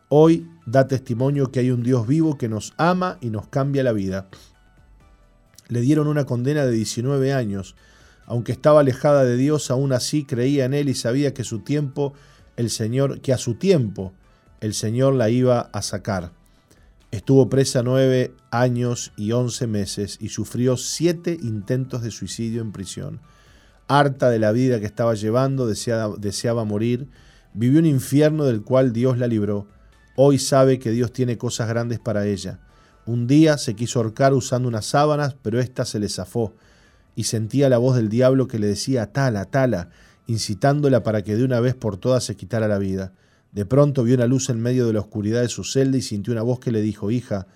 [0.10, 3.92] Hoy da testimonio que hay un Dios vivo que nos ama y nos cambia la
[3.92, 4.30] vida.
[5.68, 7.76] Le dieron una condena de 19 años.
[8.26, 12.14] Aunque estaba alejada de Dios, aún así creía en Él y sabía que su tiempo,
[12.56, 14.14] el Señor, que a su tiempo
[14.62, 16.32] el Señor la iba a sacar.
[17.12, 23.22] Estuvo presa nueve años y once meses y sufrió siete intentos de suicidio en prisión.
[23.88, 27.08] Harta de la vida que estaba llevando, deseaba, morir,
[27.54, 29.68] vivió un infierno del cual Dios la libró.
[30.18, 32.60] Hoy sabe que Dios tiene cosas grandes para ella.
[33.06, 36.56] Un día se quiso ahorcar usando unas sábanas, pero ésta se le zafó,
[37.16, 39.92] y sentía la voz del diablo que le decía tala, tala,
[40.26, 43.14] incitándola para que de una vez por todas se quitara la vida.
[43.58, 46.32] De pronto vio una luz en medio de la oscuridad de su celda y sintió
[46.32, 47.48] una voz que le dijo, hija,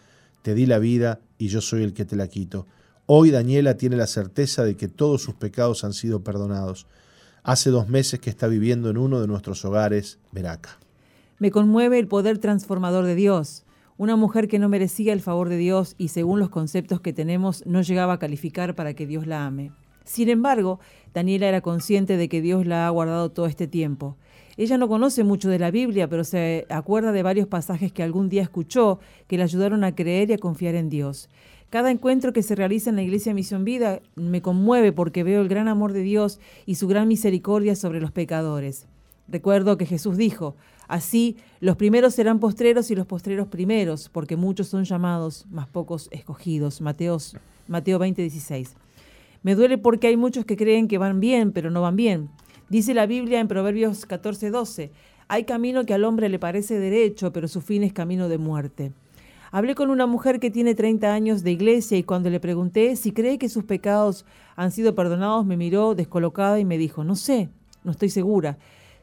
[0.42, 2.66] te di la vida y yo soy el que te la quito.
[3.06, 6.88] Hoy Daniela tiene la certeza de que todos sus pecados han sido perdonados.
[7.44, 10.80] Hace dos meses que está viviendo en uno de nuestros hogares, Veraca.
[11.38, 13.64] Me conmueve el poder transformador de Dios.
[14.00, 17.64] Una mujer que no merecía el favor de Dios y según los conceptos que tenemos
[17.68, 19.72] no llegaba a calificar para que Dios la ame.
[20.04, 20.80] Sin embargo,
[21.14, 24.18] Daniela era consciente de que Dios la ha guardado todo este tiempo.
[24.58, 28.30] Ella no conoce mucho de la Biblia, pero se acuerda de varios pasajes que algún
[28.30, 31.30] día escuchó que le ayudaron a creer y a confiar en Dios.
[31.70, 35.48] Cada encuentro que se realiza en la Iglesia Misión Vida me conmueve porque veo el
[35.48, 38.88] gran amor de Dios y su gran misericordia sobre los pecadores.
[39.30, 40.58] Recuerdo que Jesús dijo,
[40.90, 46.10] así los primeros serán postreros y los postreros primeros, porque muchos son llamados, más pocos
[46.12, 46.82] escogidos.
[46.82, 47.38] Mateos,
[47.70, 48.76] Mateo 20, 16.
[49.44, 52.30] Me duele porque hay muchos que creen que van bien, pero no van bien.
[52.72, 54.92] Dice la Biblia en Proverbios 14:12,
[55.28, 58.94] hay camino que al hombre le parece derecho, pero su fin es camino de muerte.
[59.52, 63.12] Hablé con una mujer que tiene 30 años de iglesia y cuando le pregunté si
[63.12, 67.50] cree que sus pecados han sido perdonados, me miró descolocada y me dijo, no sé,
[67.84, 68.58] no estoy segura.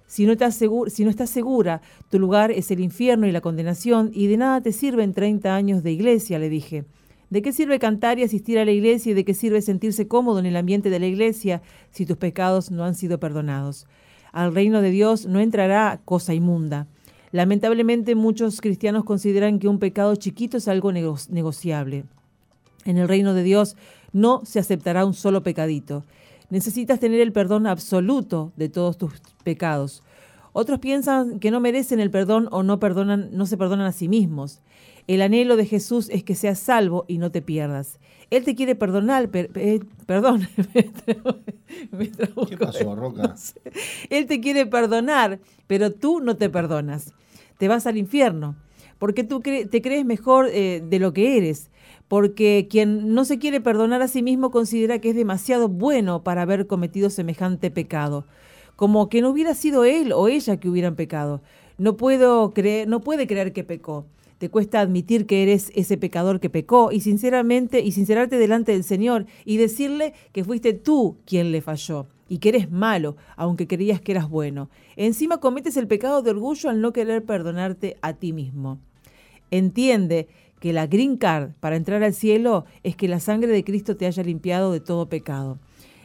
[0.07, 3.43] Si no, estás segura, si no estás segura, tu lugar es el infierno y la
[3.43, 6.87] condenación y de nada te sirven 30 años de iglesia, le dije.
[7.31, 10.39] ¿De qué sirve cantar y asistir a la iglesia y de qué sirve sentirse cómodo
[10.39, 11.61] en el ambiente de la iglesia
[11.91, 13.87] si tus pecados no han sido perdonados?
[14.33, 16.87] Al reino de Dios no entrará cosa inmunda.
[17.31, 22.05] Lamentablemente muchos cristianos consideran que un pecado chiquito es algo negociable.
[22.87, 23.77] En el reino de Dios
[24.13, 26.05] no se aceptará un solo pecadito.
[26.49, 29.13] Necesitas tener el perdón absoluto de todos tus
[29.45, 30.03] pecados.
[30.55, 34.09] Otros piensan que no merecen el perdón o no perdonan, no se perdonan a sí
[34.09, 34.63] mismos.
[35.09, 37.99] El anhelo de Jesús es que seas salvo y no te pierdas.
[38.29, 40.47] Él te quiere perdonar, eh, perdón.
[42.49, 43.35] ¿Qué pasó, Roca?
[44.11, 47.15] Él te quiere perdonar, pero tú no te perdonas.
[47.57, 48.55] Te vas al infierno,
[48.99, 51.71] porque tú te crees mejor eh, de lo que eres.
[52.07, 56.43] Porque quien no se quiere perdonar a sí mismo considera que es demasiado bueno para
[56.43, 58.27] haber cometido semejante pecado,
[58.77, 61.41] como que no hubiera sido él o ella que hubieran pecado.
[61.79, 64.05] no, puedo creer, no puede creer que pecó.
[64.39, 68.85] Te cuesta admitir que eres ese pecador que pecó y sinceramente y sincerarte delante del
[68.85, 74.01] Señor y decirle que fuiste tú quien le falló y que eres malo, aunque creías
[74.01, 74.71] que eras bueno.
[74.97, 78.79] Encima cometes el pecado de orgullo al no querer perdonarte a ti mismo.
[79.51, 80.29] Entiende
[80.61, 84.07] que la green card para entrar al cielo es que la sangre de Cristo te
[84.07, 85.59] haya limpiado de todo pecado.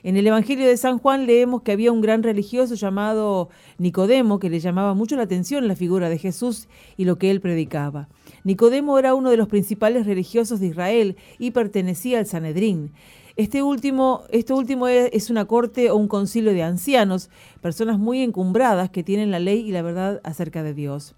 [0.03, 4.49] En el Evangelio de San Juan leemos que había un gran religioso llamado Nicodemo que
[4.49, 8.09] le llamaba mucho la atención la figura de Jesús y lo que él predicaba.
[8.43, 12.91] Nicodemo era uno de los principales religiosos de Israel y pertenecía al Sanedrín.
[13.37, 17.29] Este último, esto último es una corte o un concilio de ancianos,
[17.61, 21.15] personas muy encumbradas que tienen la ley y la verdad acerca de Dios.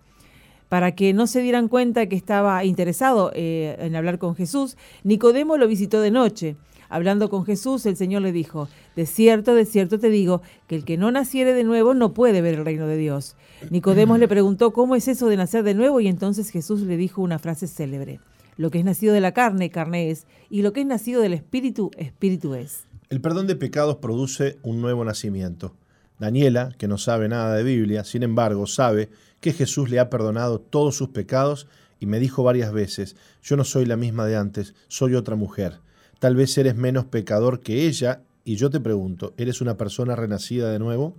[0.69, 5.57] Para que no se dieran cuenta que estaba interesado eh, en hablar con Jesús, Nicodemo
[5.57, 6.55] lo visitó de noche.
[6.95, 10.85] Hablando con Jesús, el Señor le dijo, de cierto, de cierto te digo, que el
[10.85, 13.35] que no naciere de nuevo no puede ver el reino de Dios.
[13.69, 15.99] Nicodemos le preguntó, ¿cómo es eso de nacer de nuevo?
[15.99, 18.21] Y entonces Jesús le dijo una frase célebre.
[18.55, 21.33] Lo que es nacido de la carne, carne es, y lo que es nacido del
[21.33, 22.85] Espíritu, Espíritu es.
[23.09, 25.75] El perdón de pecados produce un nuevo nacimiento.
[26.17, 29.09] Daniela, que no sabe nada de Biblia, sin embargo, sabe
[29.41, 31.67] que Jesús le ha perdonado todos sus pecados
[31.99, 35.83] y me dijo varias veces, yo no soy la misma de antes, soy otra mujer.
[36.19, 40.71] Tal vez eres menos pecador que ella y yo te pregunto, ¿eres una persona renacida
[40.71, 41.15] de nuevo?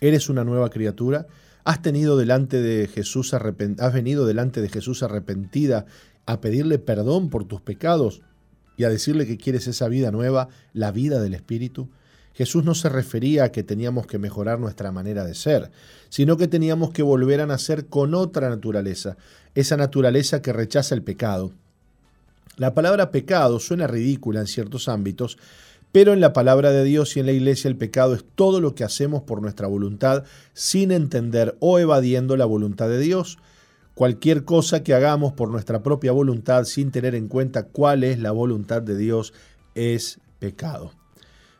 [0.00, 1.26] ¿Eres una nueva criatura?
[1.64, 5.86] ¿Has tenido delante de Jesús has venido delante de Jesús arrepentida
[6.26, 8.22] a pedirle perdón por tus pecados
[8.76, 11.88] y a decirle que quieres esa vida nueva, la vida del Espíritu?
[12.34, 15.70] Jesús no se refería a que teníamos que mejorar nuestra manera de ser,
[16.08, 19.16] sino que teníamos que volver a nacer con otra naturaleza,
[19.54, 21.52] esa naturaleza que rechaza el pecado,
[22.56, 25.38] la palabra pecado suena ridícula en ciertos ámbitos,
[25.90, 28.74] pero en la palabra de Dios y en la iglesia el pecado es todo lo
[28.74, 33.38] que hacemos por nuestra voluntad sin entender o evadiendo la voluntad de Dios.
[33.94, 38.32] Cualquier cosa que hagamos por nuestra propia voluntad sin tener en cuenta cuál es la
[38.32, 39.32] voluntad de Dios
[39.76, 40.90] es pecado.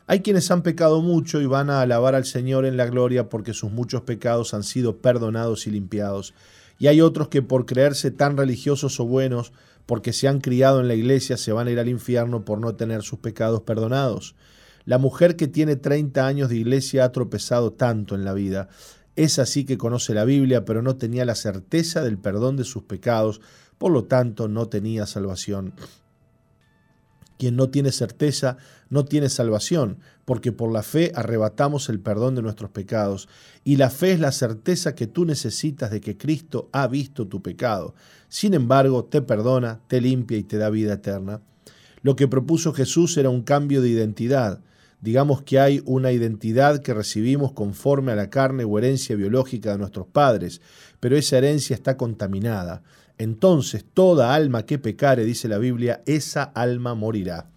[0.07, 3.53] Hay quienes han pecado mucho y van a alabar al Señor en la gloria porque
[3.53, 6.33] sus muchos pecados han sido perdonados y limpiados.
[6.77, 9.53] Y hay otros que por creerse tan religiosos o buenos
[9.85, 12.75] porque se han criado en la iglesia se van a ir al infierno por no
[12.75, 14.35] tener sus pecados perdonados.
[14.85, 18.69] La mujer que tiene 30 años de iglesia ha tropezado tanto en la vida.
[19.15, 22.83] Es así que conoce la Biblia, pero no tenía la certeza del perdón de sus
[22.83, 23.41] pecados,
[23.77, 25.73] por lo tanto no tenía salvación.
[27.37, 28.57] Quien no tiene certeza
[28.89, 33.29] no tiene salvación, porque por la fe arrebatamos el perdón de nuestros pecados,
[33.63, 37.41] y la fe es la certeza que tú necesitas de que Cristo ha visto tu
[37.41, 37.93] pecado.
[38.27, 41.41] Sin embargo, te perdona, te limpia y te da vida eterna.
[42.01, 44.61] Lo que propuso Jesús era un cambio de identidad.
[45.01, 49.77] Digamos que hay una identidad que recibimos conforme a la carne o herencia biológica de
[49.77, 50.61] nuestros padres,
[50.99, 52.81] pero esa herencia está contaminada.
[53.17, 57.49] Entonces toda alma que pecare, dice la Biblia, esa alma morirá.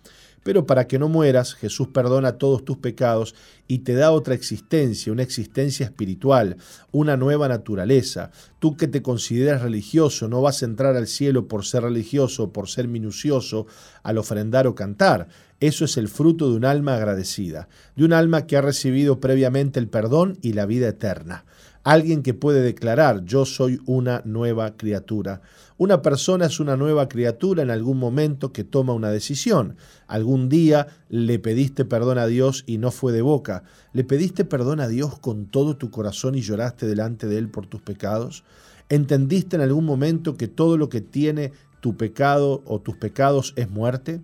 [0.48, 3.34] Pero para que no mueras, Jesús perdona todos tus pecados
[3.66, 6.56] y te da otra existencia, una existencia espiritual,
[6.90, 8.30] una nueva naturaleza.
[8.58, 12.66] Tú que te consideras religioso, no vas a entrar al cielo por ser religioso, por
[12.70, 13.66] ser minucioso,
[14.02, 15.28] al ofrendar o cantar.
[15.60, 19.78] Eso es el fruto de un alma agradecida, de un alma que ha recibido previamente
[19.78, 21.44] el perdón y la vida eterna
[21.88, 25.40] alguien que puede declarar yo soy una nueva criatura.
[25.78, 29.76] Una persona es una nueva criatura en algún momento que toma una decisión.
[30.08, 33.62] Algún día le pediste perdón a Dios y no fue de boca.
[33.92, 37.66] Le pediste perdón a Dios con todo tu corazón y lloraste delante de Él por
[37.66, 38.42] tus pecados.
[38.88, 43.70] ¿Entendiste en algún momento que todo lo que tiene tu pecado o tus pecados es
[43.70, 44.20] muerte?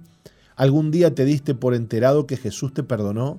[0.56, 3.38] ¿Algún día te diste por enterado que Jesús te perdonó?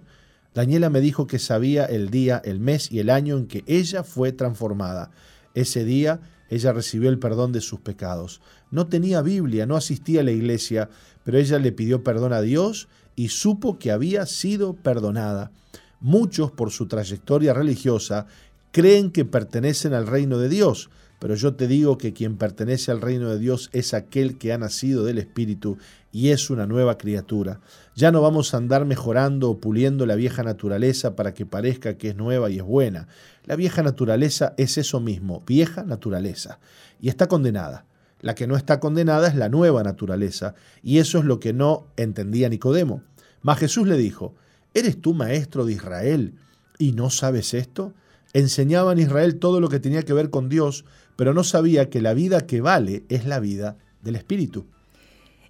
[0.54, 4.04] Daniela me dijo que sabía el día, el mes y el año en que ella
[4.04, 5.12] fue transformada.
[5.54, 8.41] Ese día ella recibió el perdón de sus pecados.
[8.71, 10.89] No tenía Biblia, no asistía a la iglesia,
[11.23, 15.51] pero ella le pidió perdón a Dios y supo que había sido perdonada.
[15.99, 18.27] Muchos, por su trayectoria religiosa,
[18.71, 23.01] creen que pertenecen al reino de Dios, pero yo te digo que quien pertenece al
[23.01, 25.78] reino de Dios es aquel que ha nacido del Espíritu
[26.12, 27.60] y es una nueva criatura.
[27.95, 32.10] Ya no vamos a andar mejorando o puliendo la vieja naturaleza para que parezca que
[32.10, 33.08] es nueva y es buena.
[33.45, 36.60] La vieja naturaleza es eso mismo, vieja naturaleza,
[37.01, 37.86] y está condenada.
[38.21, 41.88] La que no está condenada es la nueva naturaleza, y eso es lo que no
[41.95, 43.04] entendía Nicodemo.
[43.41, 44.34] Mas Jesús le dijo,
[44.73, 46.34] ¿eres tú maestro de Israel
[46.80, 47.93] y no sabes esto?
[48.34, 52.01] Enseñaba en Israel todo lo que tenía que ver con Dios, pero no sabía que
[52.01, 54.65] la vida que vale es la vida del Espíritu.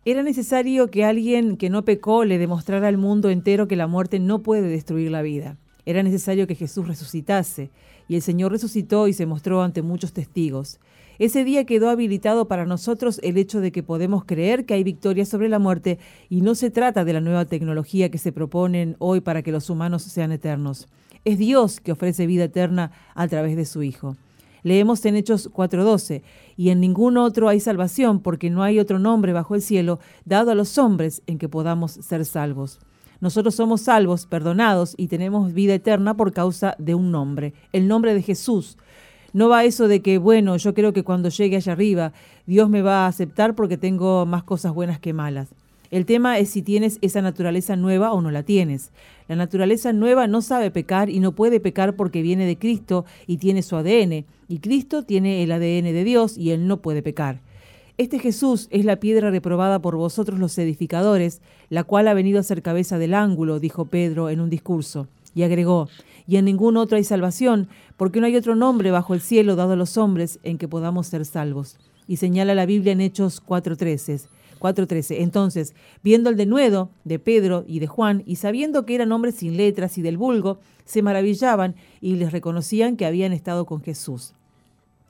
[0.06, 4.20] Era necesario que alguien que no pecó le demostrara al mundo entero que la muerte
[4.20, 5.58] no puede destruir la vida.
[5.86, 7.72] Era necesario que Jesús resucitase,
[8.08, 10.80] y el Señor resucitó y se mostró ante muchos testigos.
[11.18, 15.26] Ese día quedó habilitado para nosotros el hecho de que podemos creer que hay victoria
[15.26, 15.98] sobre la muerte
[16.30, 19.70] y no se trata de la nueva tecnología que se proponen hoy para que los
[19.70, 20.88] humanos sean eternos.
[21.24, 24.18] Es Dios que ofrece vida eterna a través de su Hijo.
[24.66, 26.24] Leemos en Hechos 4:12,
[26.58, 30.50] y en ningún otro hay salvación, porque no hay otro nombre bajo el cielo dado
[30.50, 32.80] a los hombres en que podamos ser salvos.
[33.22, 38.16] Nosotros somos salvos, perdonados y tenemos vida eterna por causa de un nombre, el nombre
[38.16, 38.80] de Jesús.
[39.34, 42.12] No va eso de que, bueno, yo creo que cuando llegue allá arriba,
[42.48, 45.50] Dios me va a aceptar porque tengo más cosas buenas que malas.
[45.92, 48.92] El tema es si tienes esa naturaleza nueva o no la tienes.
[49.28, 53.38] La naturaleza nueva no sabe pecar y no puede pecar porque viene de Cristo y
[53.38, 54.26] tiene su ADN.
[54.48, 57.42] Y Cristo tiene el ADN de Dios y él no puede pecar.
[57.98, 62.44] Este Jesús es la piedra reprobada por vosotros los edificadores, la cual ha venido a
[62.44, 65.08] ser cabeza del ángulo, dijo Pedro en un discurso.
[65.34, 65.90] Y agregó,
[66.28, 69.74] y en ningún otro hay salvación, porque no hay otro nombre bajo el cielo dado
[69.74, 71.78] a los hombres en que podamos ser salvos.
[72.08, 74.28] Y señala la Biblia en Hechos 4.13.
[74.60, 75.18] 4.13.
[75.20, 79.58] Entonces, viendo el denuedo de Pedro y de Juan, y sabiendo que eran hombres sin
[79.58, 84.34] letras y del vulgo, se maravillaban y les reconocían que habían estado con Jesús.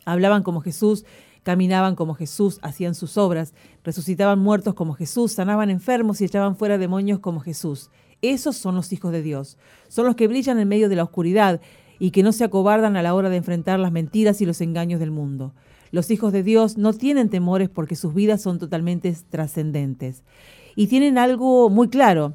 [0.06, 1.06] Hablaban como Jesús,
[1.44, 3.54] caminaban como Jesús, hacían sus obras,
[3.84, 7.92] resucitaban muertos como Jesús, sanaban enfermos y echaban fuera demonios como Jesús.
[8.22, 9.58] Esos son los hijos de Dios.
[9.88, 11.62] Son los que brillan en medio de la oscuridad
[12.00, 15.00] y que no se acobardan a la hora de enfrentar las mentiras y los engaños
[15.00, 15.54] del mundo.
[15.96, 20.24] Los hijos de Dios no tienen temores porque sus vidas son totalmente trascendentes.
[20.76, 22.34] Y tienen algo muy claro.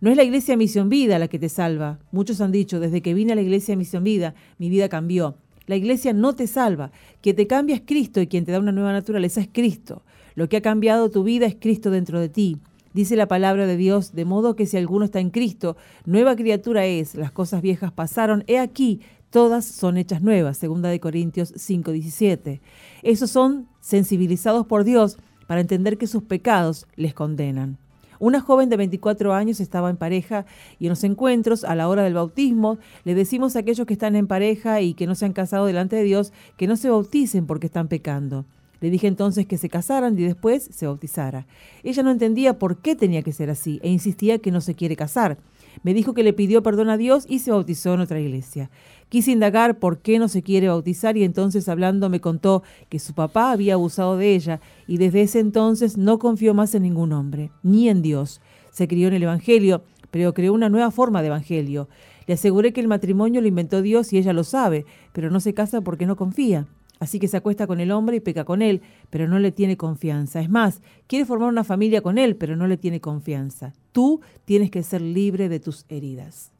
[0.00, 1.98] No es la iglesia Misión Vida la que te salva.
[2.10, 5.36] Muchos han dicho, desde que vine a la iglesia Misión Vida, mi vida cambió.
[5.66, 6.90] La iglesia no te salva.
[7.20, 10.00] Quien te cambia es Cristo y quien te da una nueva naturaleza es Cristo.
[10.34, 12.60] Lo que ha cambiado tu vida es Cristo dentro de ti.
[12.94, 16.86] Dice la palabra de Dios, de modo que si alguno está en Cristo, nueva criatura
[16.86, 22.60] es, las cosas viejas pasaron, he aquí, todas son hechas nuevas, segunda de Corintios 5:17.
[23.02, 27.78] Esos son sensibilizados por Dios para entender que sus pecados les condenan.
[28.20, 30.46] Una joven de 24 años estaba en pareja
[30.78, 34.14] y en los encuentros, a la hora del bautismo, le decimos a aquellos que están
[34.14, 37.46] en pareja y que no se han casado delante de Dios que no se bauticen
[37.46, 38.44] porque están pecando.
[38.80, 41.46] Le dije entonces que se casaran y después se bautizara.
[41.82, 44.94] Ella no entendía por qué tenía que ser así e insistía que no se quiere
[44.94, 45.38] casar.
[45.82, 48.70] Me dijo que le pidió perdón a Dios y se bautizó en otra iglesia.
[49.12, 53.12] Quise indagar por qué no se quiere bautizar y entonces hablando me contó que su
[53.12, 57.50] papá había abusado de ella y desde ese entonces no confió más en ningún hombre,
[57.62, 58.40] ni en Dios.
[58.70, 61.90] Se crió en el Evangelio, pero creó una nueva forma de Evangelio.
[62.26, 65.52] Le aseguré que el matrimonio lo inventó Dios y ella lo sabe, pero no se
[65.52, 66.66] casa porque no confía.
[66.98, 69.76] Así que se acuesta con el hombre y peca con él, pero no le tiene
[69.76, 70.40] confianza.
[70.40, 73.74] Es más, quiere formar una familia con él, pero no le tiene confianza.
[73.92, 76.50] Tú tienes que ser libre de tus heridas.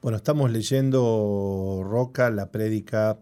[0.00, 3.18] Bueno, estamos leyendo, Roca, la prédica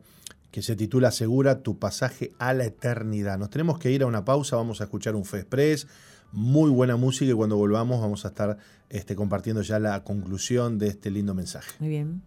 [0.50, 3.38] que se titula Segura tu pasaje a la eternidad.
[3.38, 5.86] Nos tenemos que ir a una pausa, vamos a escuchar un Fe Express,
[6.32, 8.58] muy buena música y cuando volvamos vamos a estar
[8.90, 11.72] este, compartiendo ya la conclusión de este lindo mensaje.
[11.78, 12.22] Muy bien.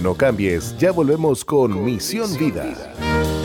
[0.00, 3.35] No cambies, ya volvemos con Misión Vida.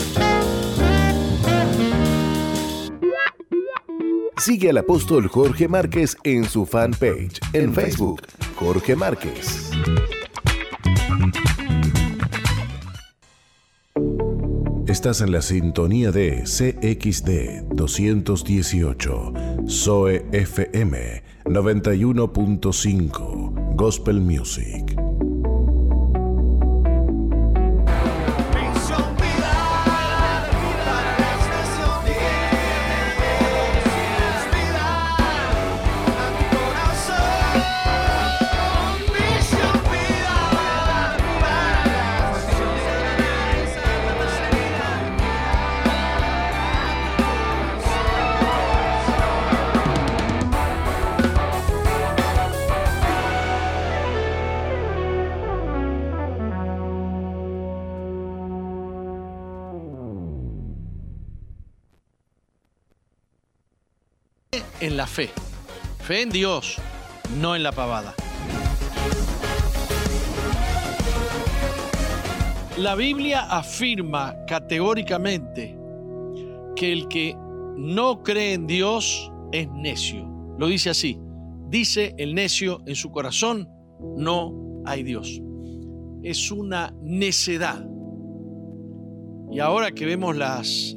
[4.37, 8.21] Sigue al apóstol Jorge Márquez en su fanpage en Facebook,
[8.55, 9.71] Jorge Márquez.
[14.87, 19.33] Estás en la sintonía de CXD 218,
[19.65, 25.10] SOE FM 91.5, Gospel Music.
[64.81, 65.29] En la fe.
[65.99, 66.77] Fe en Dios,
[67.39, 68.13] no en la pavada.
[72.77, 75.77] La Biblia afirma categóricamente
[76.75, 77.35] que el que
[77.77, 80.27] no cree en Dios es necio.
[80.57, 81.19] Lo dice así.
[81.69, 83.69] Dice el necio en su corazón,
[84.17, 85.41] no hay Dios.
[86.23, 87.85] Es una necedad.
[89.51, 90.95] Y ahora que vemos las,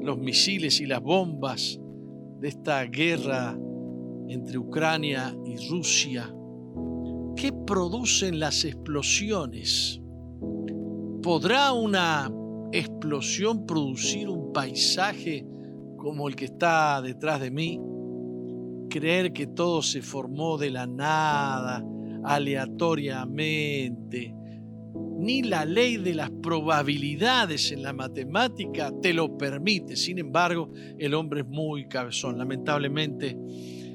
[0.00, 1.80] los misiles y las bombas
[2.42, 3.56] de esta guerra
[4.26, 6.34] entre Ucrania y Rusia,
[7.36, 10.02] ¿qué producen las explosiones?
[11.22, 12.28] ¿Podrá una
[12.72, 15.46] explosión producir un paisaje
[15.96, 17.80] como el que está detrás de mí?
[18.90, 21.84] Creer que todo se formó de la nada,
[22.24, 24.34] aleatoriamente.
[24.94, 29.96] Ni la ley de las probabilidades en la matemática te lo permite.
[29.96, 32.38] Sin embargo, el hombre es muy cabezón.
[32.38, 33.38] Lamentablemente,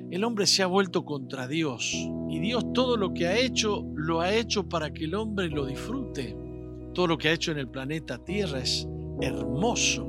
[0.10, 1.93] el hombre se ha vuelto contra Dios.
[2.30, 5.66] Y Dios todo lo que ha hecho, lo ha hecho para que el hombre lo
[5.66, 6.36] disfrute.
[6.93, 8.88] Todo lo que ha hecho en el planeta Tierra es
[9.22, 10.08] hermoso.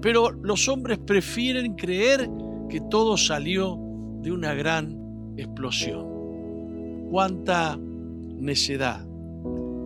[0.00, 2.28] Pero los hombres prefieren creer
[2.68, 3.78] que todo salió
[4.22, 7.08] de una gran explosión.
[7.10, 9.06] Cuánta necedad.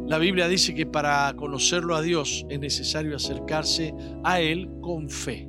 [0.09, 3.95] La Biblia dice que para conocerlo a Dios es necesario acercarse
[4.25, 5.47] a Él con fe.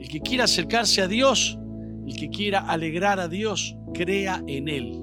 [0.00, 1.58] El que quiera acercarse a Dios,
[2.06, 4.98] el que quiera alegrar a Dios, crea en Él.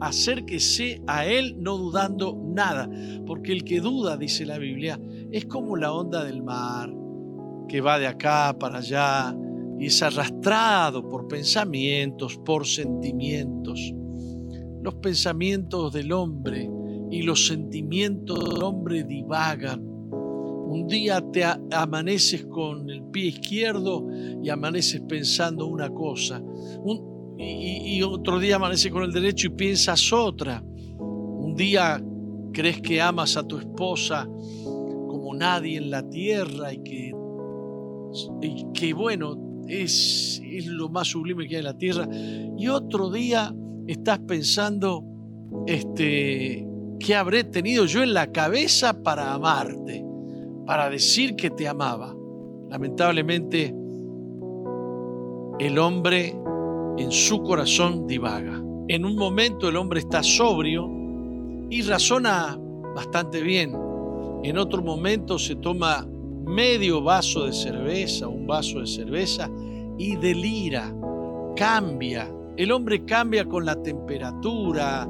[0.00, 2.90] Acérquese a Él no dudando nada,
[3.24, 6.92] porque el que duda, dice la Biblia, es como la onda del mar,
[7.68, 9.32] que va de acá para allá
[9.78, 13.94] y es arrastrado por pensamientos, por sentimientos.
[14.82, 16.68] Los pensamientos del hombre
[17.10, 19.80] y los sentimientos del hombre divagan.
[19.80, 24.06] Un día te amaneces con el pie izquierdo
[24.42, 26.42] y amaneces pensando una cosa.
[27.38, 30.62] y, otro día amaneces con el derecho y piensas otra.
[30.98, 32.02] Un día
[32.52, 34.26] crees que amas a tu esposa
[34.64, 37.12] como nadie en la tierra y que
[38.40, 42.08] y que bueno, es, es lo más sublime que hay en la tierra.
[42.56, 43.54] Y otro día
[43.86, 45.04] estás pensando,
[45.66, 46.65] este,
[46.98, 50.04] ¿qué habré tenido yo en la cabeza para amarte?
[50.66, 52.14] Para decir que te amaba.
[52.70, 53.74] Lamentablemente,
[55.58, 56.36] el hombre
[56.98, 58.62] en su corazón divaga.
[58.88, 60.88] En un momento el hombre está sobrio
[61.70, 62.58] y razona
[62.94, 63.76] bastante bien.
[64.42, 66.06] En otro momento se toma
[66.46, 69.50] medio vaso de cerveza, un vaso de cerveza,
[69.98, 70.94] y delira,
[71.56, 72.30] cambia.
[72.56, 75.08] El hombre cambia con la temperatura,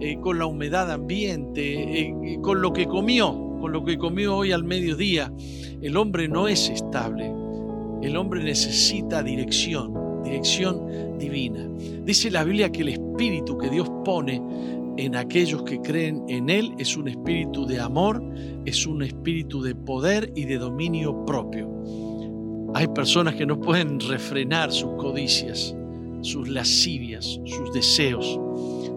[0.00, 4.52] eh, con la humedad ambiente, eh, con lo que comió, con lo que comió hoy
[4.52, 5.32] al mediodía.
[5.82, 7.32] El hombre no es estable.
[8.02, 11.68] El hombre necesita dirección, dirección divina.
[12.04, 14.40] Dice la Biblia que el espíritu que Dios pone
[14.98, 18.22] en aquellos que creen en Él es un espíritu de amor,
[18.64, 21.68] es un espíritu de poder y de dominio propio.
[22.74, 25.74] Hay personas que no pueden refrenar sus codicias,
[26.20, 28.38] sus lascivias, sus deseos.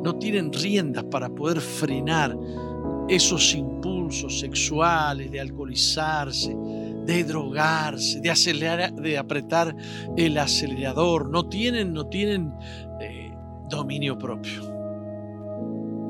[0.03, 2.37] No tienen riendas para poder frenar
[3.07, 6.55] esos impulsos sexuales de alcoholizarse,
[7.05, 9.75] de drogarse, de acelerar, de apretar
[10.17, 11.29] el acelerador.
[11.29, 12.53] No tienen, no tienen
[12.99, 13.31] eh,
[13.69, 14.71] dominio propio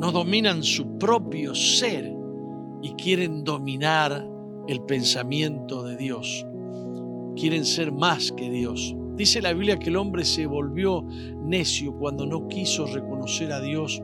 [0.01, 2.11] no dominan su propio ser
[2.81, 4.27] y quieren dominar
[4.67, 6.43] el pensamiento de Dios.
[7.35, 8.95] Quieren ser más que Dios.
[9.22, 14.01] Dice la Biblia que el hombre se volvió necio cuando no quiso reconocer a Dios.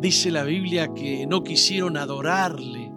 [0.00, 2.92] Dice la Biblia que no quisieron adorarle,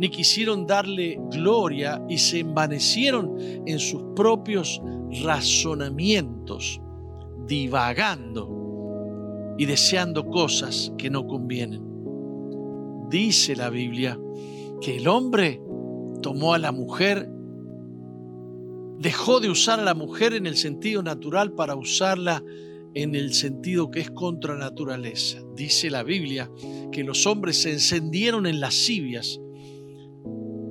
[0.00, 4.82] ni quisieron darle gloria y se envanecieron en sus propios
[5.22, 6.80] razonamientos,
[7.46, 11.84] divagando y deseando cosas que no convienen.
[13.08, 14.18] Dice la Biblia
[14.80, 15.62] que el hombre
[16.20, 17.30] tomó a la mujer,
[19.00, 22.44] dejó de usar a la mujer en el sentido natural para usarla
[22.94, 25.38] en el sentido que es contra naturaleza.
[25.56, 26.50] Dice la Biblia
[26.92, 29.40] que los hombres se encendieron en lascivias,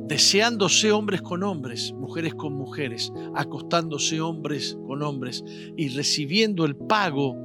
[0.07, 5.43] deseándose hombres con hombres, mujeres con mujeres, acostándose hombres con hombres
[5.75, 7.35] y recibiendo el pago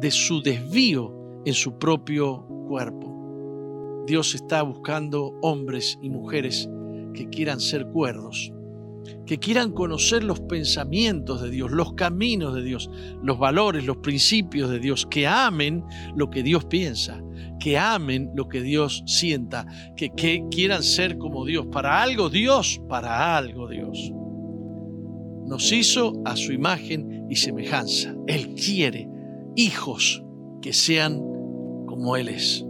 [0.00, 4.02] de su desvío en su propio cuerpo.
[4.08, 6.68] Dios está buscando hombres y mujeres
[7.14, 8.52] que quieran ser cuerdos,
[9.26, 12.90] que quieran conocer los pensamientos de Dios, los caminos de Dios,
[13.22, 15.84] los valores, los principios de Dios, que amen
[16.16, 17.22] lo que Dios piensa,
[17.58, 21.66] que amen lo que Dios sienta, que, que quieran ser como Dios.
[21.72, 24.12] Para algo Dios, para algo Dios.
[25.46, 28.14] Nos hizo a su imagen y semejanza.
[28.26, 29.08] Él quiere
[29.56, 30.22] hijos
[30.62, 31.18] que sean
[31.86, 32.64] como Él es.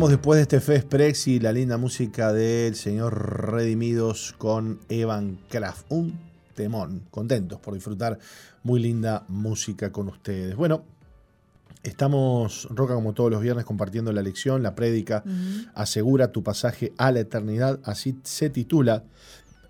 [0.00, 5.38] Continuamos después de este Fest Prex y la linda música del señor Redimidos con Evan
[5.50, 5.84] Kraft.
[5.90, 6.18] Un
[6.54, 8.18] temón, contentos por disfrutar
[8.62, 10.56] muy linda música con ustedes.
[10.56, 10.84] Bueno,
[11.82, 15.22] estamos, Roca, como todos los viernes, compartiendo la lección, la prédica,
[15.74, 19.04] asegura tu pasaje a la eternidad, así se titula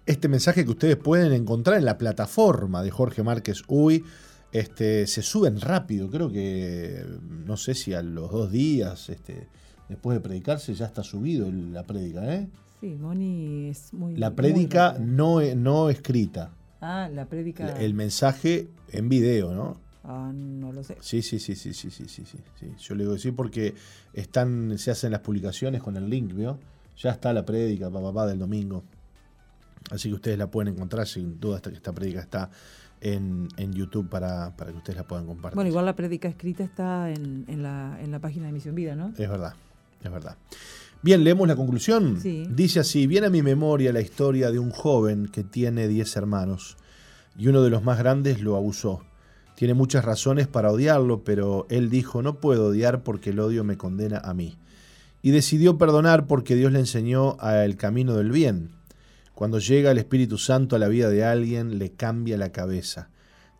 [0.07, 4.05] este mensaje que ustedes pueden encontrar en la plataforma de Jorge Márquez Uy.
[4.53, 7.05] Este, se suben rápido, creo que
[7.47, 9.49] no sé si a los dos días, este,
[9.91, 12.49] después de predicarse, ya está subido la prédica, ¿eh?
[12.80, 14.16] Sí, Moni es muy.
[14.16, 16.53] La prédica no, no escrita.
[16.80, 17.78] Ah, la prédica.
[17.78, 19.76] El mensaje en video, ¿no?
[20.03, 20.97] Ah, no lo sé.
[21.01, 22.72] Sí, sí, sí, sí, sí, sí, sí, sí.
[22.78, 23.74] Yo le digo sí porque
[24.14, 26.59] están, se hacen las publicaciones con el link, ¿vio?
[26.97, 28.84] Ya está la prédica, papá, del domingo.
[29.91, 32.49] Así que ustedes la pueden encontrar, sin duda esta, esta prédica está
[33.01, 35.57] en, YouTube para, que ustedes la puedan compartir.
[35.57, 39.09] Bueno, igual la prédica escrita está en, la, en la página de Misión Vida, ¿no?
[39.09, 39.55] Es verdad,
[40.03, 40.37] es verdad.
[41.03, 42.21] Bien, leemos la conclusión.
[42.21, 42.47] Sí.
[42.51, 46.77] Dice así, viene a mi memoria la historia de un joven que tiene 10 hermanos
[47.37, 49.03] y uno de los más grandes lo abusó.
[49.55, 53.77] Tiene muchas razones para odiarlo, pero él dijo, no puedo odiar porque el odio me
[53.77, 54.57] condena a mí.
[55.23, 58.71] Y decidió perdonar porque Dios le enseñó el camino del bien.
[59.35, 63.11] Cuando llega el Espíritu Santo a la vida de alguien, le cambia la cabeza.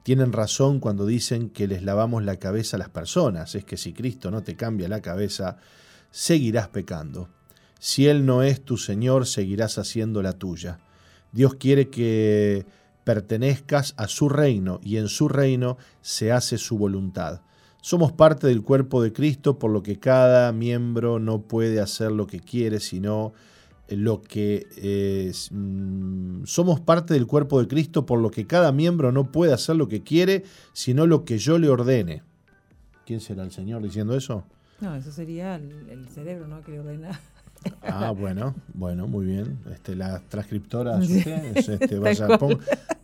[0.03, 3.55] Tienen razón cuando dicen que les lavamos la cabeza a las personas.
[3.55, 5.59] Es que si Cristo no te cambia la cabeza,
[6.11, 7.29] seguirás pecando.
[7.79, 10.81] Si Él no es tu Señor, seguirás haciendo la tuya.
[11.33, 12.67] Dios quiere que
[13.05, 17.41] pertenezcas a su reino y en su reino se hace su voluntad.
[17.83, 22.27] Somos parte del cuerpo de Cristo, por lo que cada miembro no puede hacer lo
[22.27, 23.33] que quiere, sino
[23.89, 29.33] lo que mm, somos parte del cuerpo de Cristo, por lo que cada miembro no
[29.33, 32.23] puede hacer lo que quiere, sino lo que yo le ordene.
[33.07, 34.45] ¿Quién será el Señor diciendo eso?
[34.81, 36.63] No, eso sería el, cerebro, ¿no?
[36.63, 37.21] Que le ordena.
[37.83, 39.59] Ah, bueno, bueno, muy bien.
[39.71, 42.27] Este, la transcriptora, este, vaya,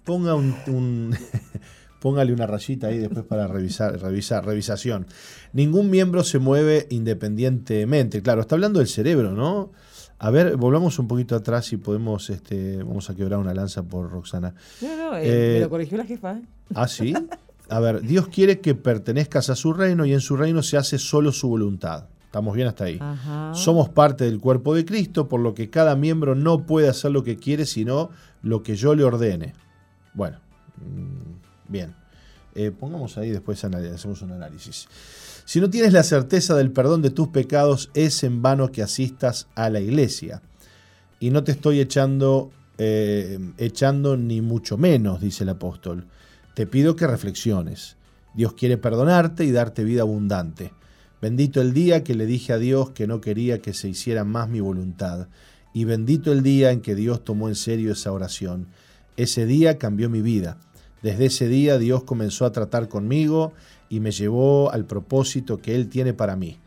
[0.04, 1.14] ponga un,
[2.00, 5.06] póngale una rayita ahí después para revisar, revisar, revisación.
[5.52, 8.22] Ningún miembro se mueve independientemente.
[8.22, 9.72] Claro, está hablando del cerebro, ¿no?
[10.18, 14.10] A ver, volvamos un poquito atrás y podemos, este, vamos a quebrar una lanza por
[14.10, 14.54] Roxana.
[14.80, 16.38] No, no, eh, me lo corrigió la jefa.
[16.38, 16.42] ¿eh?
[16.74, 17.12] Ah, sí.
[17.68, 20.98] A ver, Dios quiere que pertenezcas a su reino y en su reino se hace
[20.98, 22.06] solo su voluntad.
[22.24, 23.00] Estamos bien hasta ahí.
[23.54, 27.24] Somos parte del cuerpo de Cristo, por lo que cada miembro no puede hacer lo
[27.24, 28.10] que quiere, sino
[28.42, 29.54] lo que yo le ordene.
[30.12, 30.38] Bueno,
[30.76, 31.94] mm, bien.
[32.54, 34.88] Eh, pongamos ahí, después hacemos un análisis.
[35.44, 39.48] Si no tienes la certeza del perdón de tus pecados, es en vano que asistas
[39.54, 40.42] a la iglesia.
[41.20, 46.06] Y no te estoy echando, eh, echando ni mucho menos, dice el apóstol.
[46.56, 47.98] Te pido que reflexiones.
[48.34, 50.72] Dios quiere perdonarte y darte vida abundante.
[51.20, 54.48] Bendito el día que le dije a Dios que no quería que se hiciera más
[54.48, 55.28] mi voluntad.
[55.74, 58.68] Y bendito el día en que Dios tomó en serio esa oración.
[59.18, 60.56] Ese día cambió mi vida.
[61.02, 63.52] Desde ese día Dios comenzó a tratar conmigo
[63.90, 66.58] y me llevó al propósito que Él tiene para mí.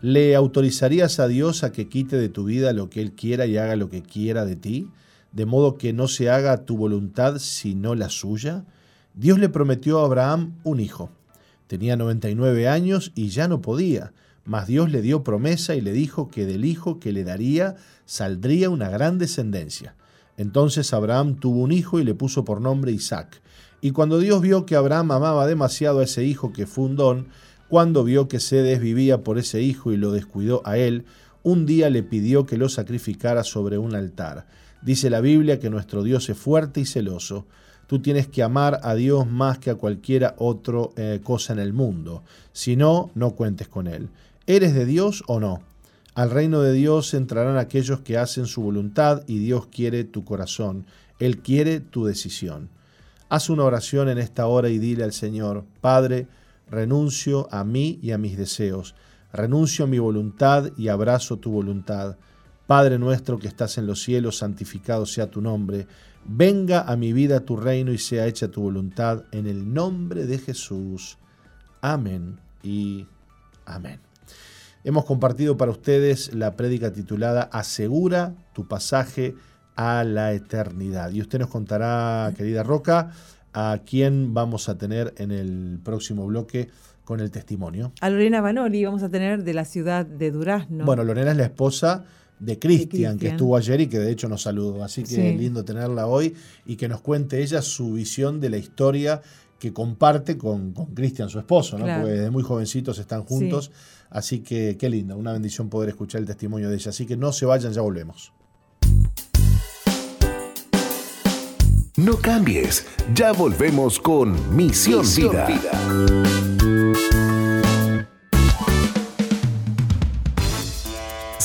[0.00, 3.56] ¿Le autorizarías a Dios a que quite de tu vida lo que Él quiera y
[3.56, 4.90] haga lo que quiera de ti?
[5.32, 8.64] De modo que no se haga tu voluntad sino la suya.
[9.14, 11.08] Dios le prometió a Abraham un hijo.
[11.68, 14.12] Tenía 99 años y ya no podía,
[14.44, 18.70] mas Dios le dio promesa y le dijo que del hijo que le daría saldría
[18.70, 19.94] una gran descendencia.
[20.36, 23.40] Entonces Abraham tuvo un hijo y le puso por nombre Isaac.
[23.80, 27.28] Y cuando Dios vio que Abraham amaba demasiado a ese hijo que fue un don,
[27.68, 31.04] cuando vio que se desvivía por ese hijo y lo descuidó a él,
[31.44, 34.46] un día le pidió que lo sacrificara sobre un altar.
[34.82, 37.46] Dice la Biblia que nuestro Dios es fuerte y celoso.
[37.86, 41.72] Tú tienes que amar a Dios más que a cualquiera otra eh, cosa en el
[41.72, 42.22] mundo.
[42.52, 44.08] Si no, no cuentes con Él.
[44.46, 45.62] ¿Eres de Dios o no?
[46.14, 50.86] Al reino de Dios entrarán aquellos que hacen su voluntad y Dios quiere tu corazón.
[51.18, 52.68] Él quiere tu decisión.
[53.28, 56.28] Haz una oración en esta hora y dile al Señor, Padre,
[56.70, 58.94] renuncio a mí y a mis deseos,
[59.32, 62.16] renuncio a mi voluntad y abrazo tu voluntad.
[62.66, 65.86] Padre nuestro que estás en los cielos, santificado sea tu nombre,
[66.26, 70.38] venga a mi vida tu reino y sea hecha tu voluntad en el nombre de
[70.38, 71.18] Jesús.
[71.80, 73.06] Amén y
[73.66, 74.00] amén.
[74.84, 79.34] Hemos compartido para ustedes la prédica titulada Asegura tu pasaje
[79.76, 81.10] a la eternidad.
[81.10, 83.12] Y usted nos contará, querida Roca,
[83.52, 86.68] a quién vamos a tener en el próximo bloque
[87.04, 87.92] con el testimonio.
[88.00, 90.84] A Lorena Banoli vamos a tener de la ciudad de Durazno.
[90.84, 92.04] Bueno, Lorena es la esposa
[92.38, 94.82] de Cristian, que estuvo ayer y que de hecho nos saludó.
[94.84, 96.34] Así que es lindo tenerla hoy
[96.66, 99.22] y que nos cuente ella su visión de la historia
[99.58, 101.86] que comparte con Cristian, su esposo, ¿no?
[101.86, 103.70] Porque desde muy jovencitos están juntos.
[104.10, 106.90] Así que qué lindo, una bendición poder escuchar el testimonio de ella.
[106.90, 108.32] Así que no se vayan, ya volvemos.
[111.96, 115.46] No cambies, ya volvemos con Misión, Vida.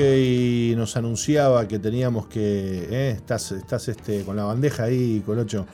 [0.00, 2.88] Y nos anunciaba que teníamos que.
[2.90, 5.66] Eh, estás estás este, con la bandeja ahí, Colocho.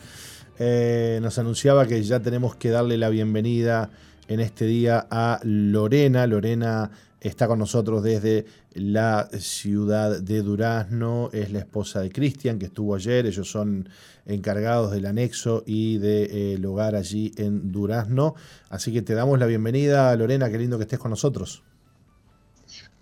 [0.58, 3.90] Eh, nos anunciaba que ya tenemos que darle la bienvenida
[4.26, 6.26] en este día a Lorena.
[6.26, 11.30] Lorena está con nosotros desde la ciudad de Durazno.
[11.32, 13.26] Es la esposa de Cristian, que estuvo ayer.
[13.26, 13.88] Ellos son
[14.24, 18.34] encargados del anexo y del eh, hogar allí en Durazno.
[18.70, 20.50] Así que te damos la bienvenida, Lorena.
[20.50, 21.62] Qué lindo que estés con nosotros.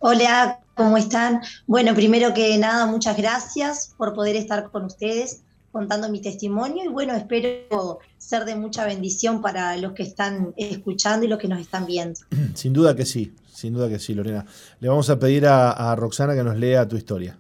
[0.07, 1.41] Hola, ¿cómo están?
[1.67, 6.89] Bueno, primero que nada, muchas gracias por poder estar con ustedes contando mi testimonio y
[6.89, 11.59] bueno, espero ser de mucha bendición para los que están escuchando y los que nos
[11.59, 12.21] están viendo.
[12.55, 14.45] Sin duda que sí, sin duda que sí, Lorena.
[14.79, 17.39] Le vamos a pedir a, a Roxana que nos lea tu historia.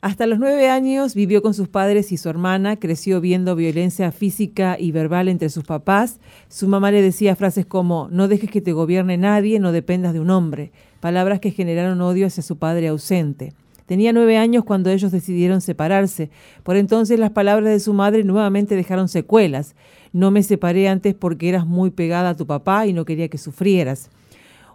[0.00, 4.78] Hasta los nueve años vivió con sus padres y su hermana, creció viendo violencia física
[4.80, 6.18] y verbal entre sus papás.
[6.48, 10.20] Su mamá le decía frases como, no dejes que te gobierne nadie, no dependas de
[10.20, 13.52] un hombre palabras que generaron odio hacia su padre ausente.
[13.86, 16.30] Tenía nueve años cuando ellos decidieron separarse.
[16.62, 19.74] Por entonces las palabras de su madre nuevamente dejaron secuelas.
[20.12, 23.38] No me separé antes porque eras muy pegada a tu papá y no quería que
[23.38, 24.08] sufrieras.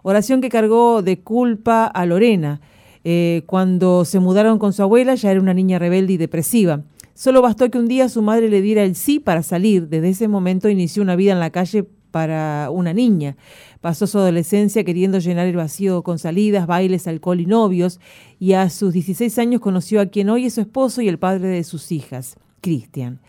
[0.02, 2.60] Oración que cargó de culpa a Lorena.
[3.04, 6.82] Eh, cuando se mudaron con su abuela ya era una niña rebelde y depresiva.
[7.14, 9.88] Solo bastó que un día su madre le diera el sí para salir.
[9.88, 13.36] Desde ese momento inició una vida en la calle para una niña.
[13.80, 18.00] Pasó su adolescencia queriendo llenar el vacío con salidas, bailes, alcohol y novios,
[18.38, 21.48] y a sus 16 años conoció a quien hoy es su esposo y el padre
[21.48, 23.20] de sus hijas, Cristian.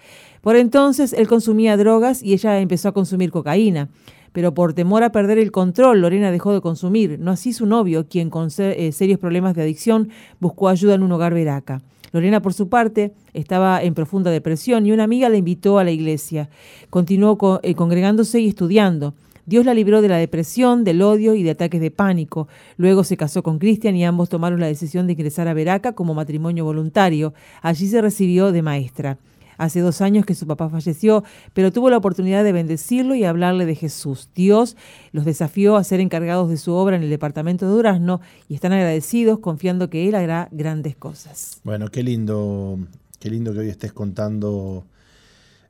[0.41, 3.89] Por entonces él consumía drogas y ella empezó a consumir cocaína.
[4.31, 8.07] Pero por temor a perder el control, Lorena dejó de consumir, no así su novio,
[8.07, 11.81] quien con eh, serios problemas de adicción buscó ayuda en un hogar veraca.
[12.11, 15.91] Lorena, por su parte, estaba en profunda depresión y una amiga la invitó a la
[15.91, 16.49] iglesia.
[16.89, 19.13] Continuó eh, congregándose y estudiando.
[19.47, 22.49] Dios la libró de la depresión, del odio y de ataques de pánico.
[22.75, 26.13] Luego se casó con Cristian y ambos tomaron la decisión de ingresar a Veraca como
[26.13, 27.33] matrimonio voluntario.
[27.61, 29.17] Allí se recibió de maestra.
[29.57, 31.23] Hace dos años que su papá falleció,
[31.53, 34.29] pero tuvo la oportunidad de bendecirlo y hablarle de Jesús.
[34.35, 34.75] Dios
[35.13, 38.19] los desafió a ser encargados de su obra en el departamento de Durazno
[38.49, 41.61] y están agradecidos, confiando que Él hará grandes cosas.
[41.63, 42.79] Bueno, qué lindo,
[43.17, 44.83] qué lindo que hoy estés contando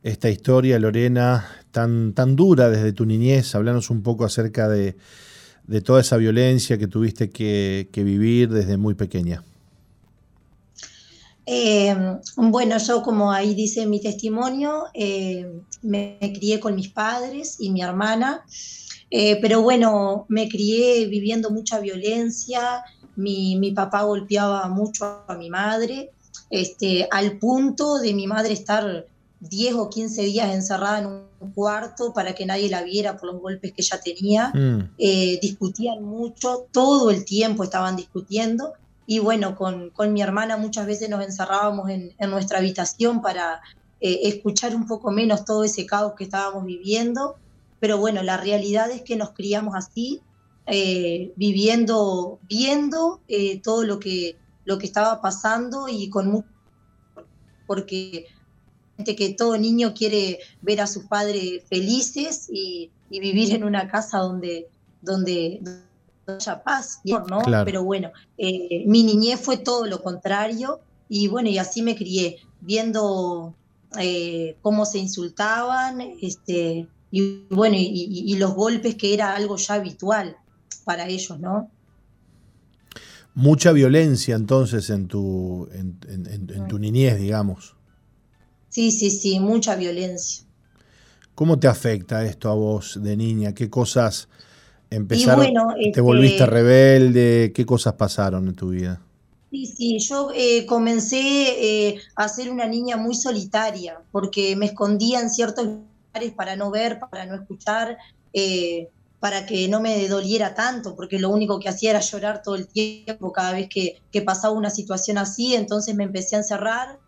[0.04, 3.56] esta historia, Lorena, tan, tan dura desde tu niñez.
[3.56, 4.96] Hablanos un poco acerca de,
[5.84, 9.44] toda esa violencia que tuviste que vivir desde muy pequeña.
[11.50, 11.96] Eh,
[12.36, 15.50] bueno, yo como ahí dice mi testimonio, eh,
[15.82, 18.44] me, crié con mis padres y mi hermana,
[19.10, 22.84] eh, pero bueno, me crié viviendo mucha violencia,
[23.16, 26.12] mi, mi, papá golpeaba mucho a mi madre,
[26.50, 29.08] este, al punto de mi madre estar
[29.40, 33.42] 10 o 15 días encerrada en un cuarto para que nadie la viera por los
[33.42, 34.52] golpes que ella tenía.
[34.54, 34.96] Mm.
[35.42, 38.74] discutían mucho, todo el tiempo estaban discutiendo
[39.10, 43.62] y bueno, con, mi hermana muchas veces nos encerrábamos en, nuestra habitación para
[44.02, 47.38] eh, escuchar un poco menos todo ese caos que estábamos viviendo,
[47.80, 50.22] pero bueno, la realidad es que nos criamos así,
[50.66, 54.36] eh, viviendo, viendo eh, todo lo que,
[54.66, 56.50] lo que estaba pasando y con mucho...
[57.66, 58.26] porque
[59.06, 64.20] que todo niño quiere ver a sus padres felices y, y vivir en una casa
[64.20, 64.68] donde,
[65.02, 65.62] donde,
[66.28, 67.42] haya paz, ¿no?
[67.64, 72.38] Pero bueno, eh, mi niñez fue todo lo contrario y bueno, y así me crié,
[72.60, 73.56] viendo
[73.98, 80.36] eh, cómo se insultaban, este, y bueno, y, los golpes que era algo ya habitual
[80.84, 81.72] para ellos, ¿no?
[83.34, 87.77] Mucha violencia entonces en tu, en tu niñez, digamos.
[88.78, 90.46] Sí, sí, sí, mucha violencia.
[91.34, 93.56] ¿Cómo te afecta esto a vos de niña?
[93.56, 94.30] ¿Qué cosas
[94.92, 99.02] Empezar, te este, volviste rebelde, ¿qué cosas pasaron en tu vida?
[99.50, 101.18] Sí, sí, yo eh, comencé
[101.90, 106.70] eh, a ser una niña muy solitaria, porque me escondía en ciertos lugares para no
[106.70, 107.98] ver, para no escuchar,
[108.32, 112.54] eh, para que no me doliera tanto, porque lo único que hacía era llorar todo
[112.54, 117.00] el tiempo cada vez que, pasaba una situación así, entonces me empecé a encerrar,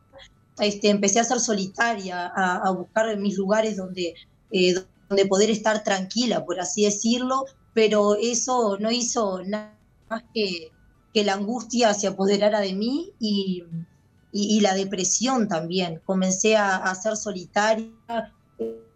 [0.59, 4.13] este, empecé a ser solitaria, a, a buscar mis lugares donde,
[5.07, 9.77] donde poder estar tranquila, por así decirlo, pero eso no hizo nada
[10.09, 10.71] más que
[11.13, 13.63] que la angustia se apoderara de mí y,
[14.61, 16.01] la depresión también.
[16.05, 17.91] Comencé a, ser solitaria,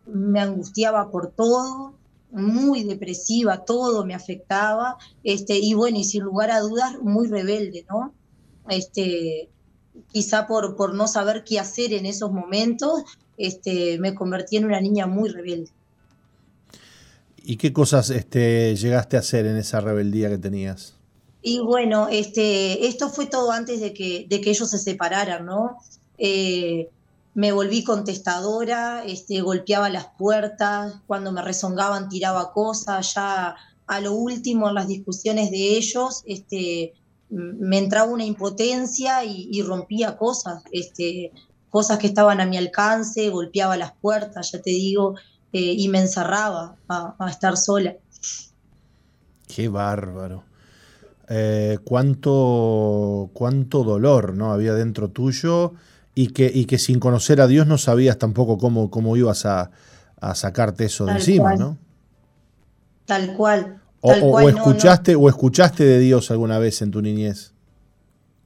[0.05, 1.95] me angustiaba por todo,
[2.31, 7.85] muy depresiva, todo me afectaba, este, y bueno, y sin lugar a dudas, muy rebelde,
[7.89, 8.13] ¿no?
[8.69, 9.49] Este,
[10.11, 13.03] quizá por, por no saber qué hacer en esos momentos,
[13.37, 15.71] este, me convertí en una niña muy rebelde.
[17.45, 20.95] ¿Y qué cosas este, llegaste a hacer en esa rebeldía que tenías?
[21.41, 25.77] Y bueno, este, esto fue todo antes de que, de que ellos se separaran, ¿no?
[26.17, 26.89] Eh,
[27.33, 33.55] me volví contestadora, este, golpeaba las puertas, cuando me rezongaban tiraba cosas, ya
[33.87, 36.93] a lo último en las discusiones de ellos, este,
[37.33, 41.31] me entraba una impotencia y, rompía cosas, este,
[41.69, 45.15] cosas que estaban a mi alcance, golpeaba las puertas, ya te digo,
[45.51, 47.95] eh, y me encerraba a, estar sola.
[49.47, 50.43] Qué bárbaro.
[51.29, 54.51] Eh, cuánto, cuánto dolor ¿no?
[54.51, 55.73] había dentro tuyo
[56.13, 59.71] y que, y que sin conocer a Dios no sabías tampoco cómo, cómo ibas a,
[60.35, 61.77] sacarte eso de encima, ¿no?
[63.05, 63.82] Tal cual.
[64.03, 67.53] O, escuchaste, o escuchaste de Dios alguna vez en tu niñez.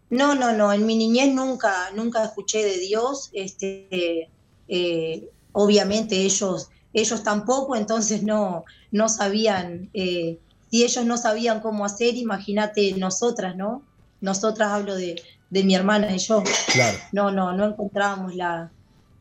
[0.09, 0.71] No, no, no.
[0.71, 3.29] En mi niñez nunca, nunca escuché de Dios.
[3.33, 4.29] Este,
[4.67, 10.39] eh, obviamente ellos, ellos tampoco, entonces no, no sabían eh,
[10.69, 13.83] si ellos no sabían cómo hacer, imagínate nosotras, ¿no?
[14.19, 16.43] Nosotras hablo de, mi hermana y yo.
[16.73, 16.97] Claro.
[17.11, 18.69] No, no, no encontrábamos la,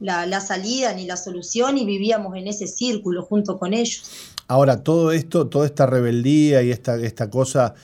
[0.00, 4.34] la, salida ni la solución y vivíamos en ese círculo junto con ellos.
[4.48, 7.74] Ahora, todo esto, toda esta rebeldía y esta, esta cosa,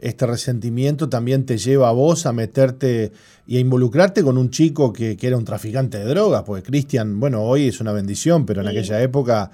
[0.00, 3.12] este resentimiento también te lleva a vos a meterte
[3.46, 7.42] y a involucrarte con un chico que, era un traficante de drogas, porque Cristian, bueno,
[7.42, 9.50] hoy es una bendición, pero en aquella época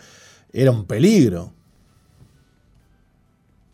[0.53, 1.53] era un peligro.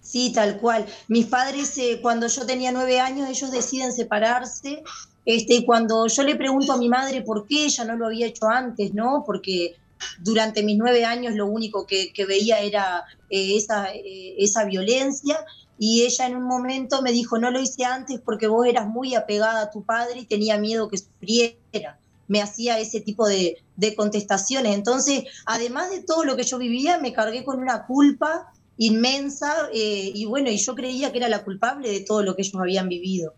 [0.02, 0.84] Sí, tal cual.
[1.06, 4.82] Mis padres, eh, cuando yo tenía nueve años, ellos deciden separarse.
[5.24, 8.26] Este, y cuando yo le pregunto a mi madre por qué ella no lo había
[8.26, 9.22] hecho antes, ¿no?
[9.24, 9.76] Porque
[10.18, 15.44] durante mis nueve años lo único que, veía era eh, esa, eh, esa violencia.
[15.78, 19.14] Y ella en un momento me dijo, no lo hice antes porque vos eras muy
[19.14, 21.98] apegada a tu padre y tenía miedo que sufriera.
[22.28, 24.74] Me hacía ese tipo de, de contestaciones.
[24.74, 30.10] Entonces, además de todo lo que yo vivía, me cargué con una culpa inmensa eh,
[30.14, 32.88] y bueno, y yo creía que era la culpable de todo lo que ellos habían
[32.88, 33.34] vivido.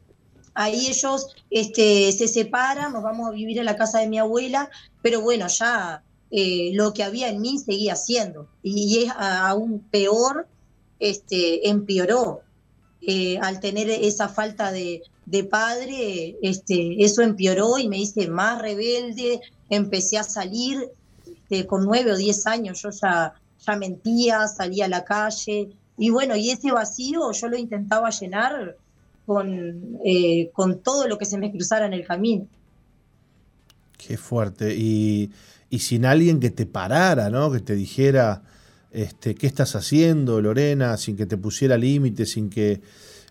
[0.55, 4.71] Ahí ellos este, se separan, nos vamos a vivir en la casa de mi abuela,
[5.03, 10.49] pero bueno, ya eh, lo que había en mí seguía siendo y, es aún peor,
[10.99, 12.41] este, empeoró.
[13.05, 15.03] Eh, al tener esa falta de,
[15.51, 20.89] padre, este, eso empeoró y me hice más rebelde, empecé a salir
[21.27, 23.35] este, con nueve o diez años, yo ya
[23.67, 25.71] ya mentía, salía a la calle.
[25.97, 28.77] Y bueno, y ese vacío yo lo intentaba llenar
[29.27, 32.47] con, eh, con todo lo que se me cruzara en el camino.
[33.97, 34.75] Qué fuerte.
[34.77, 35.31] Y,
[35.81, 37.51] sin alguien que te parara, ¿no?
[37.51, 38.43] Que te dijera,
[38.91, 40.97] este, ¿qué estás haciendo, Lorena?
[40.97, 42.83] Sin que te pusiera límites, sin que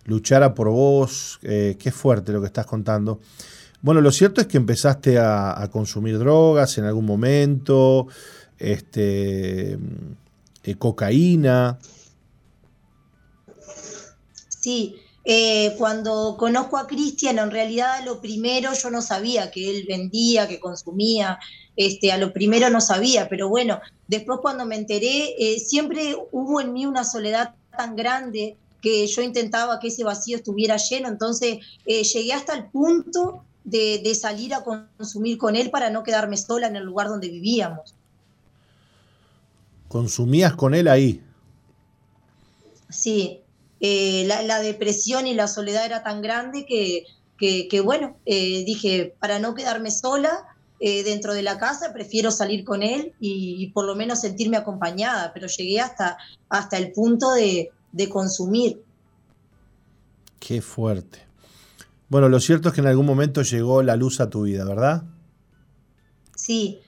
[0.04, 1.38] luchara por vos.
[1.42, 3.20] Eh, qué fuerte lo que estás contando.
[3.80, 8.06] Bueno, lo cierto es que empezaste a, consumir drogas en algún momento,
[8.58, 9.78] este,
[10.62, 11.78] eh, cocaína.
[14.48, 19.84] Sí, eh, cuando conozco a Cristian, en realidad lo primero yo no sabía que él
[19.88, 21.40] vendía, que consumía,
[21.76, 26.60] este, a lo primero no sabía, pero bueno, después cuando me enteré, eh, siempre hubo
[26.60, 31.58] en mí una soledad tan grande que yo intentaba que ese vacío estuviera lleno, entonces
[31.86, 36.76] llegué hasta el punto de, salir a consumir con él para no quedarme sola en
[36.76, 37.94] el lugar donde vivíamos.
[39.88, 41.22] ¿Consumías con él ahí?
[42.88, 43.40] Sí,
[43.80, 47.04] eh, la, depresión y la soledad era tan grande que,
[47.38, 50.51] que, bueno, eh, dije, para no quedarme sola
[50.84, 55.32] eh, dentro de la casa, prefiero salir con él y, por lo menos sentirme acompañada,
[55.32, 56.18] pero llegué hasta,
[56.48, 58.82] hasta el punto de, de consumir.
[60.40, 61.20] Qué fuerte.
[62.08, 65.04] Bueno, lo cierto es que en algún momento llegó la luz a tu vida, ¿verdad?
[66.34, 66.80] Sí,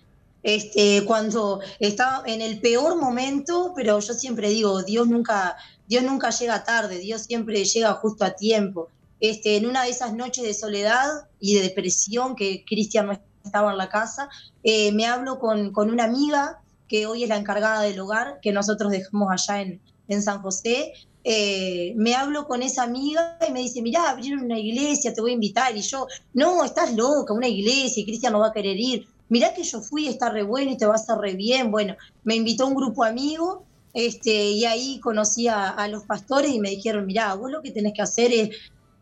[0.43, 6.31] este, cuando estaba en el peor momento, pero yo siempre digo, Dios nunca, Dios nunca
[6.31, 8.89] llega tarde, Dios siempre llega justo a tiempo.
[9.21, 13.13] Este, en una de esas noches de soledad y de depresión que Cristian no
[13.45, 14.29] estaba en la casa,
[14.63, 18.53] eh, me hablo con, con, una amiga que hoy es la encargada del hogar que
[18.53, 20.93] nosotros dejamos allá en, en San José,
[21.27, 25.31] eh, me hablo con esa amiga y me dice, mirá, abrieron una iglesia, te voy
[25.31, 25.75] a invitar.
[25.75, 29.09] Y yo, no, estás loca, una iglesia y Cristian no va a querer ir.
[29.31, 31.71] Mirá que yo fui, está re bueno y te va a hacer re bien.
[31.71, 33.65] Bueno, me invitó un grupo amigo
[33.95, 37.95] este, y ahí conocí a, los pastores y me dijeron, mirá, vos lo que tenés
[37.95, 38.51] que hacer es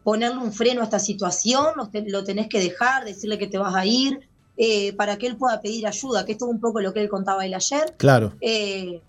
[0.05, 1.67] ponerle un freno a esta situación,
[2.07, 4.29] lo, tenés que dejar, decirle que te vas a ir,
[4.65, 7.09] eh, para que él pueda pedir ayuda, que esto es un poco lo que él
[7.09, 7.97] contaba él ayer.
[7.97, 8.33] Claro.
[8.41, 9.01] Eh,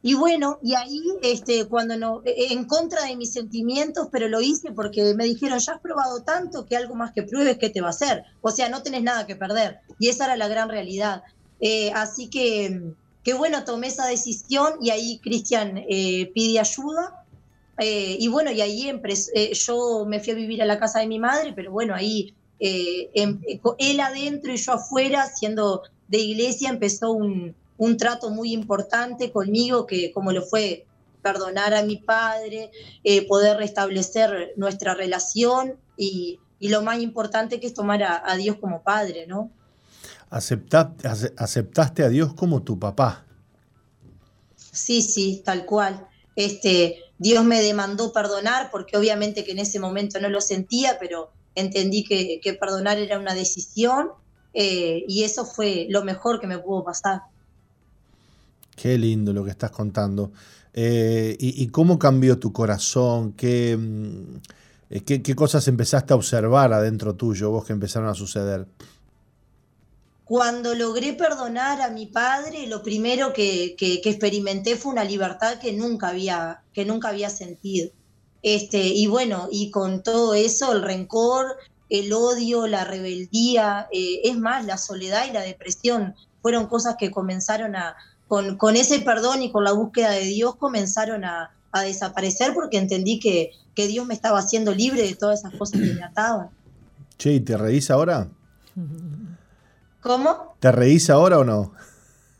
[0.00, 4.26] y bueno, y ahí, este, cuando no, e, e, en contra de mis sentimientos, pero
[4.28, 7.68] lo hice porque me dijeron, ya has probado tanto que algo más que pruebes, ¿qué
[7.68, 8.24] te va a hacer?
[8.40, 9.80] O sea, no tenés nada que perder.
[9.98, 11.24] Y esa era la gran realidad.
[11.60, 12.80] Eh, así que,
[13.22, 17.26] que bueno, tomé esa decisión y ahí Cristian eh, pide ayuda.
[17.76, 18.90] Eh, y bueno, y ahí
[19.52, 23.40] yo me fui a vivir a la casa de mi madre, pero bueno, ahí em,
[23.78, 29.86] él adentro y yo afuera, siendo de iglesia, empezó un, un trato muy importante conmigo,
[29.86, 30.86] que como lo fue
[31.22, 32.70] perdonar a mi padre,
[33.04, 38.84] eh, poder restablecer nuestra relación y, lo más importante que es tomar a, Dios como
[38.84, 39.50] padre, ¿no?
[40.30, 43.26] aceptaste a Dios como tu papá.
[44.54, 46.06] Sí, sí, tal cual.
[46.36, 51.32] Este, Dios me demandó perdonar porque obviamente que en ese momento no lo sentía, pero
[51.54, 54.08] entendí que, perdonar era una decisión
[54.54, 57.22] eh, y eso fue lo mejor que me pudo pasar.
[58.76, 60.32] Qué lindo lo que estás contando.
[60.74, 63.34] Eh, y, cómo cambió tu corazón?
[63.36, 64.36] Mm,
[64.90, 68.66] eh, ¿Qué, qué, cosas empezaste a observar adentro tuyo, vos que empezaron a suceder?
[70.24, 75.72] Cuando logré perdonar a mi padre, lo primero que, que, experimenté fue una libertad que
[75.72, 77.90] nunca había, que nunca había sentido.
[78.42, 81.56] Este, y bueno, y con todo eso, el rencor,
[81.88, 87.10] el odio, la rebeldía, eh, es más, la soledad y la depresión fueron cosas que
[87.10, 91.50] comenzaron a, con, ese perdón y con la búsqueda de Dios comenzaron a,
[91.84, 95.94] desaparecer porque entendí que, que, Dios me estaba haciendo libre de todas esas cosas que
[95.94, 96.50] me ataban.
[97.16, 98.28] Che, ¿y te reís ahora?
[100.02, 100.54] ¿Cómo?
[100.60, 101.72] ¿Te reís ahora o no?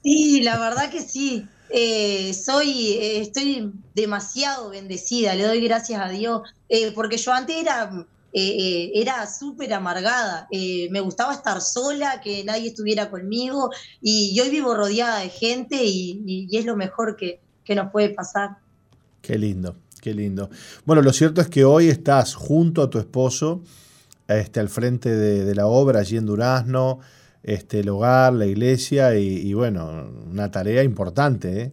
[0.03, 1.49] Sí, la verdad que sí.
[1.75, 7.57] Eh, soy, eh, estoy demasiado bendecida, le doy gracias a Dios, eh, porque yo antes
[7.57, 10.49] era era súper amargada.
[10.51, 13.71] Me gustaba estar sola, que nadie estuviera conmigo
[14.01, 17.41] y hoy vivo rodeada de gente y, es lo mejor que,
[17.75, 18.57] nos puede pasar.
[19.21, 20.49] Qué lindo, qué lindo.
[20.87, 23.61] Bueno, lo cierto es que hoy estás junto a tu esposo
[24.29, 27.01] este, al frente de, la obra allí en Durazno,
[27.43, 31.73] este, el hogar, la iglesia y, y bueno, una tarea importante.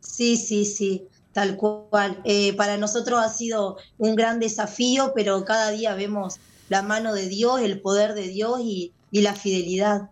[0.00, 1.08] Sí, sí, sí.
[1.34, 2.20] Tal cual.
[2.24, 6.38] Eh, para nosotros ha sido un gran desafío, pero cada día vemos
[6.68, 10.10] la mano de Dios, el poder de Dios y, la fidelidad.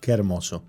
[0.00, 0.62] Qué hermoso.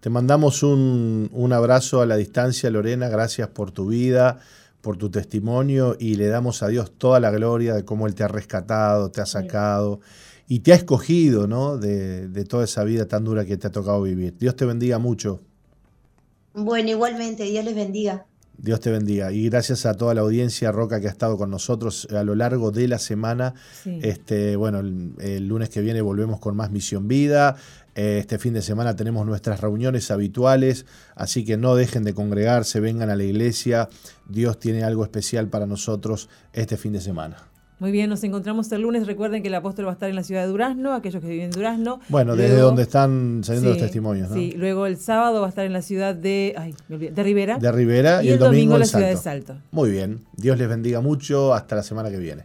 [0.00, 3.08] Te mandamos un, abrazo a la distancia, Lorena.
[3.08, 4.38] Gracias por tu vida,
[4.80, 8.22] por tu testimonio y le damos a Dios toda la gloria de cómo Él te
[8.22, 10.00] ha rescatado, te ha sacado
[10.48, 11.78] y te ha escogido ¿no?
[11.78, 14.36] de, de toda esa vida tan dura que te ha tocado vivir.
[14.38, 15.40] Dios te bendiga mucho.
[16.54, 18.26] Bueno, igualmente, Dios les bendiga.
[18.58, 19.32] Dios te bendiga.
[19.32, 22.70] Y gracias a toda la audiencia Roca que ha estado con nosotros a lo largo
[22.70, 23.54] de la semana.
[23.84, 27.56] Este, bueno, el, lunes que viene volvemos con más Misión Vida.
[27.94, 32.80] Eh, este fin de semana tenemos nuestras reuniones habituales, así que no dejen de congregarse,
[32.80, 33.88] vengan a la iglesia.
[34.28, 37.51] Dios tiene algo especial para nosotros este fin de semana.
[37.82, 39.08] Muy bien, nos encontramos el lunes.
[39.08, 41.46] Recuerden que el apóstol va a estar en la ciudad de Durazno, aquellos que viven
[41.46, 41.98] en Durazno.
[42.08, 44.30] Bueno, desde donde están saliendo los testimonios.
[44.30, 44.36] ¿no?
[44.36, 47.58] Sí, luego el sábado va a estar en la ciudad de, ay, de Rivera.
[47.58, 49.56] De Rivera y, el, domingo, en la ciudad de Salto.
[49.72, 51.54] Muy bien, Dios les bendiga mucho.
[51.54, 52.44] Hasta la semana que viene.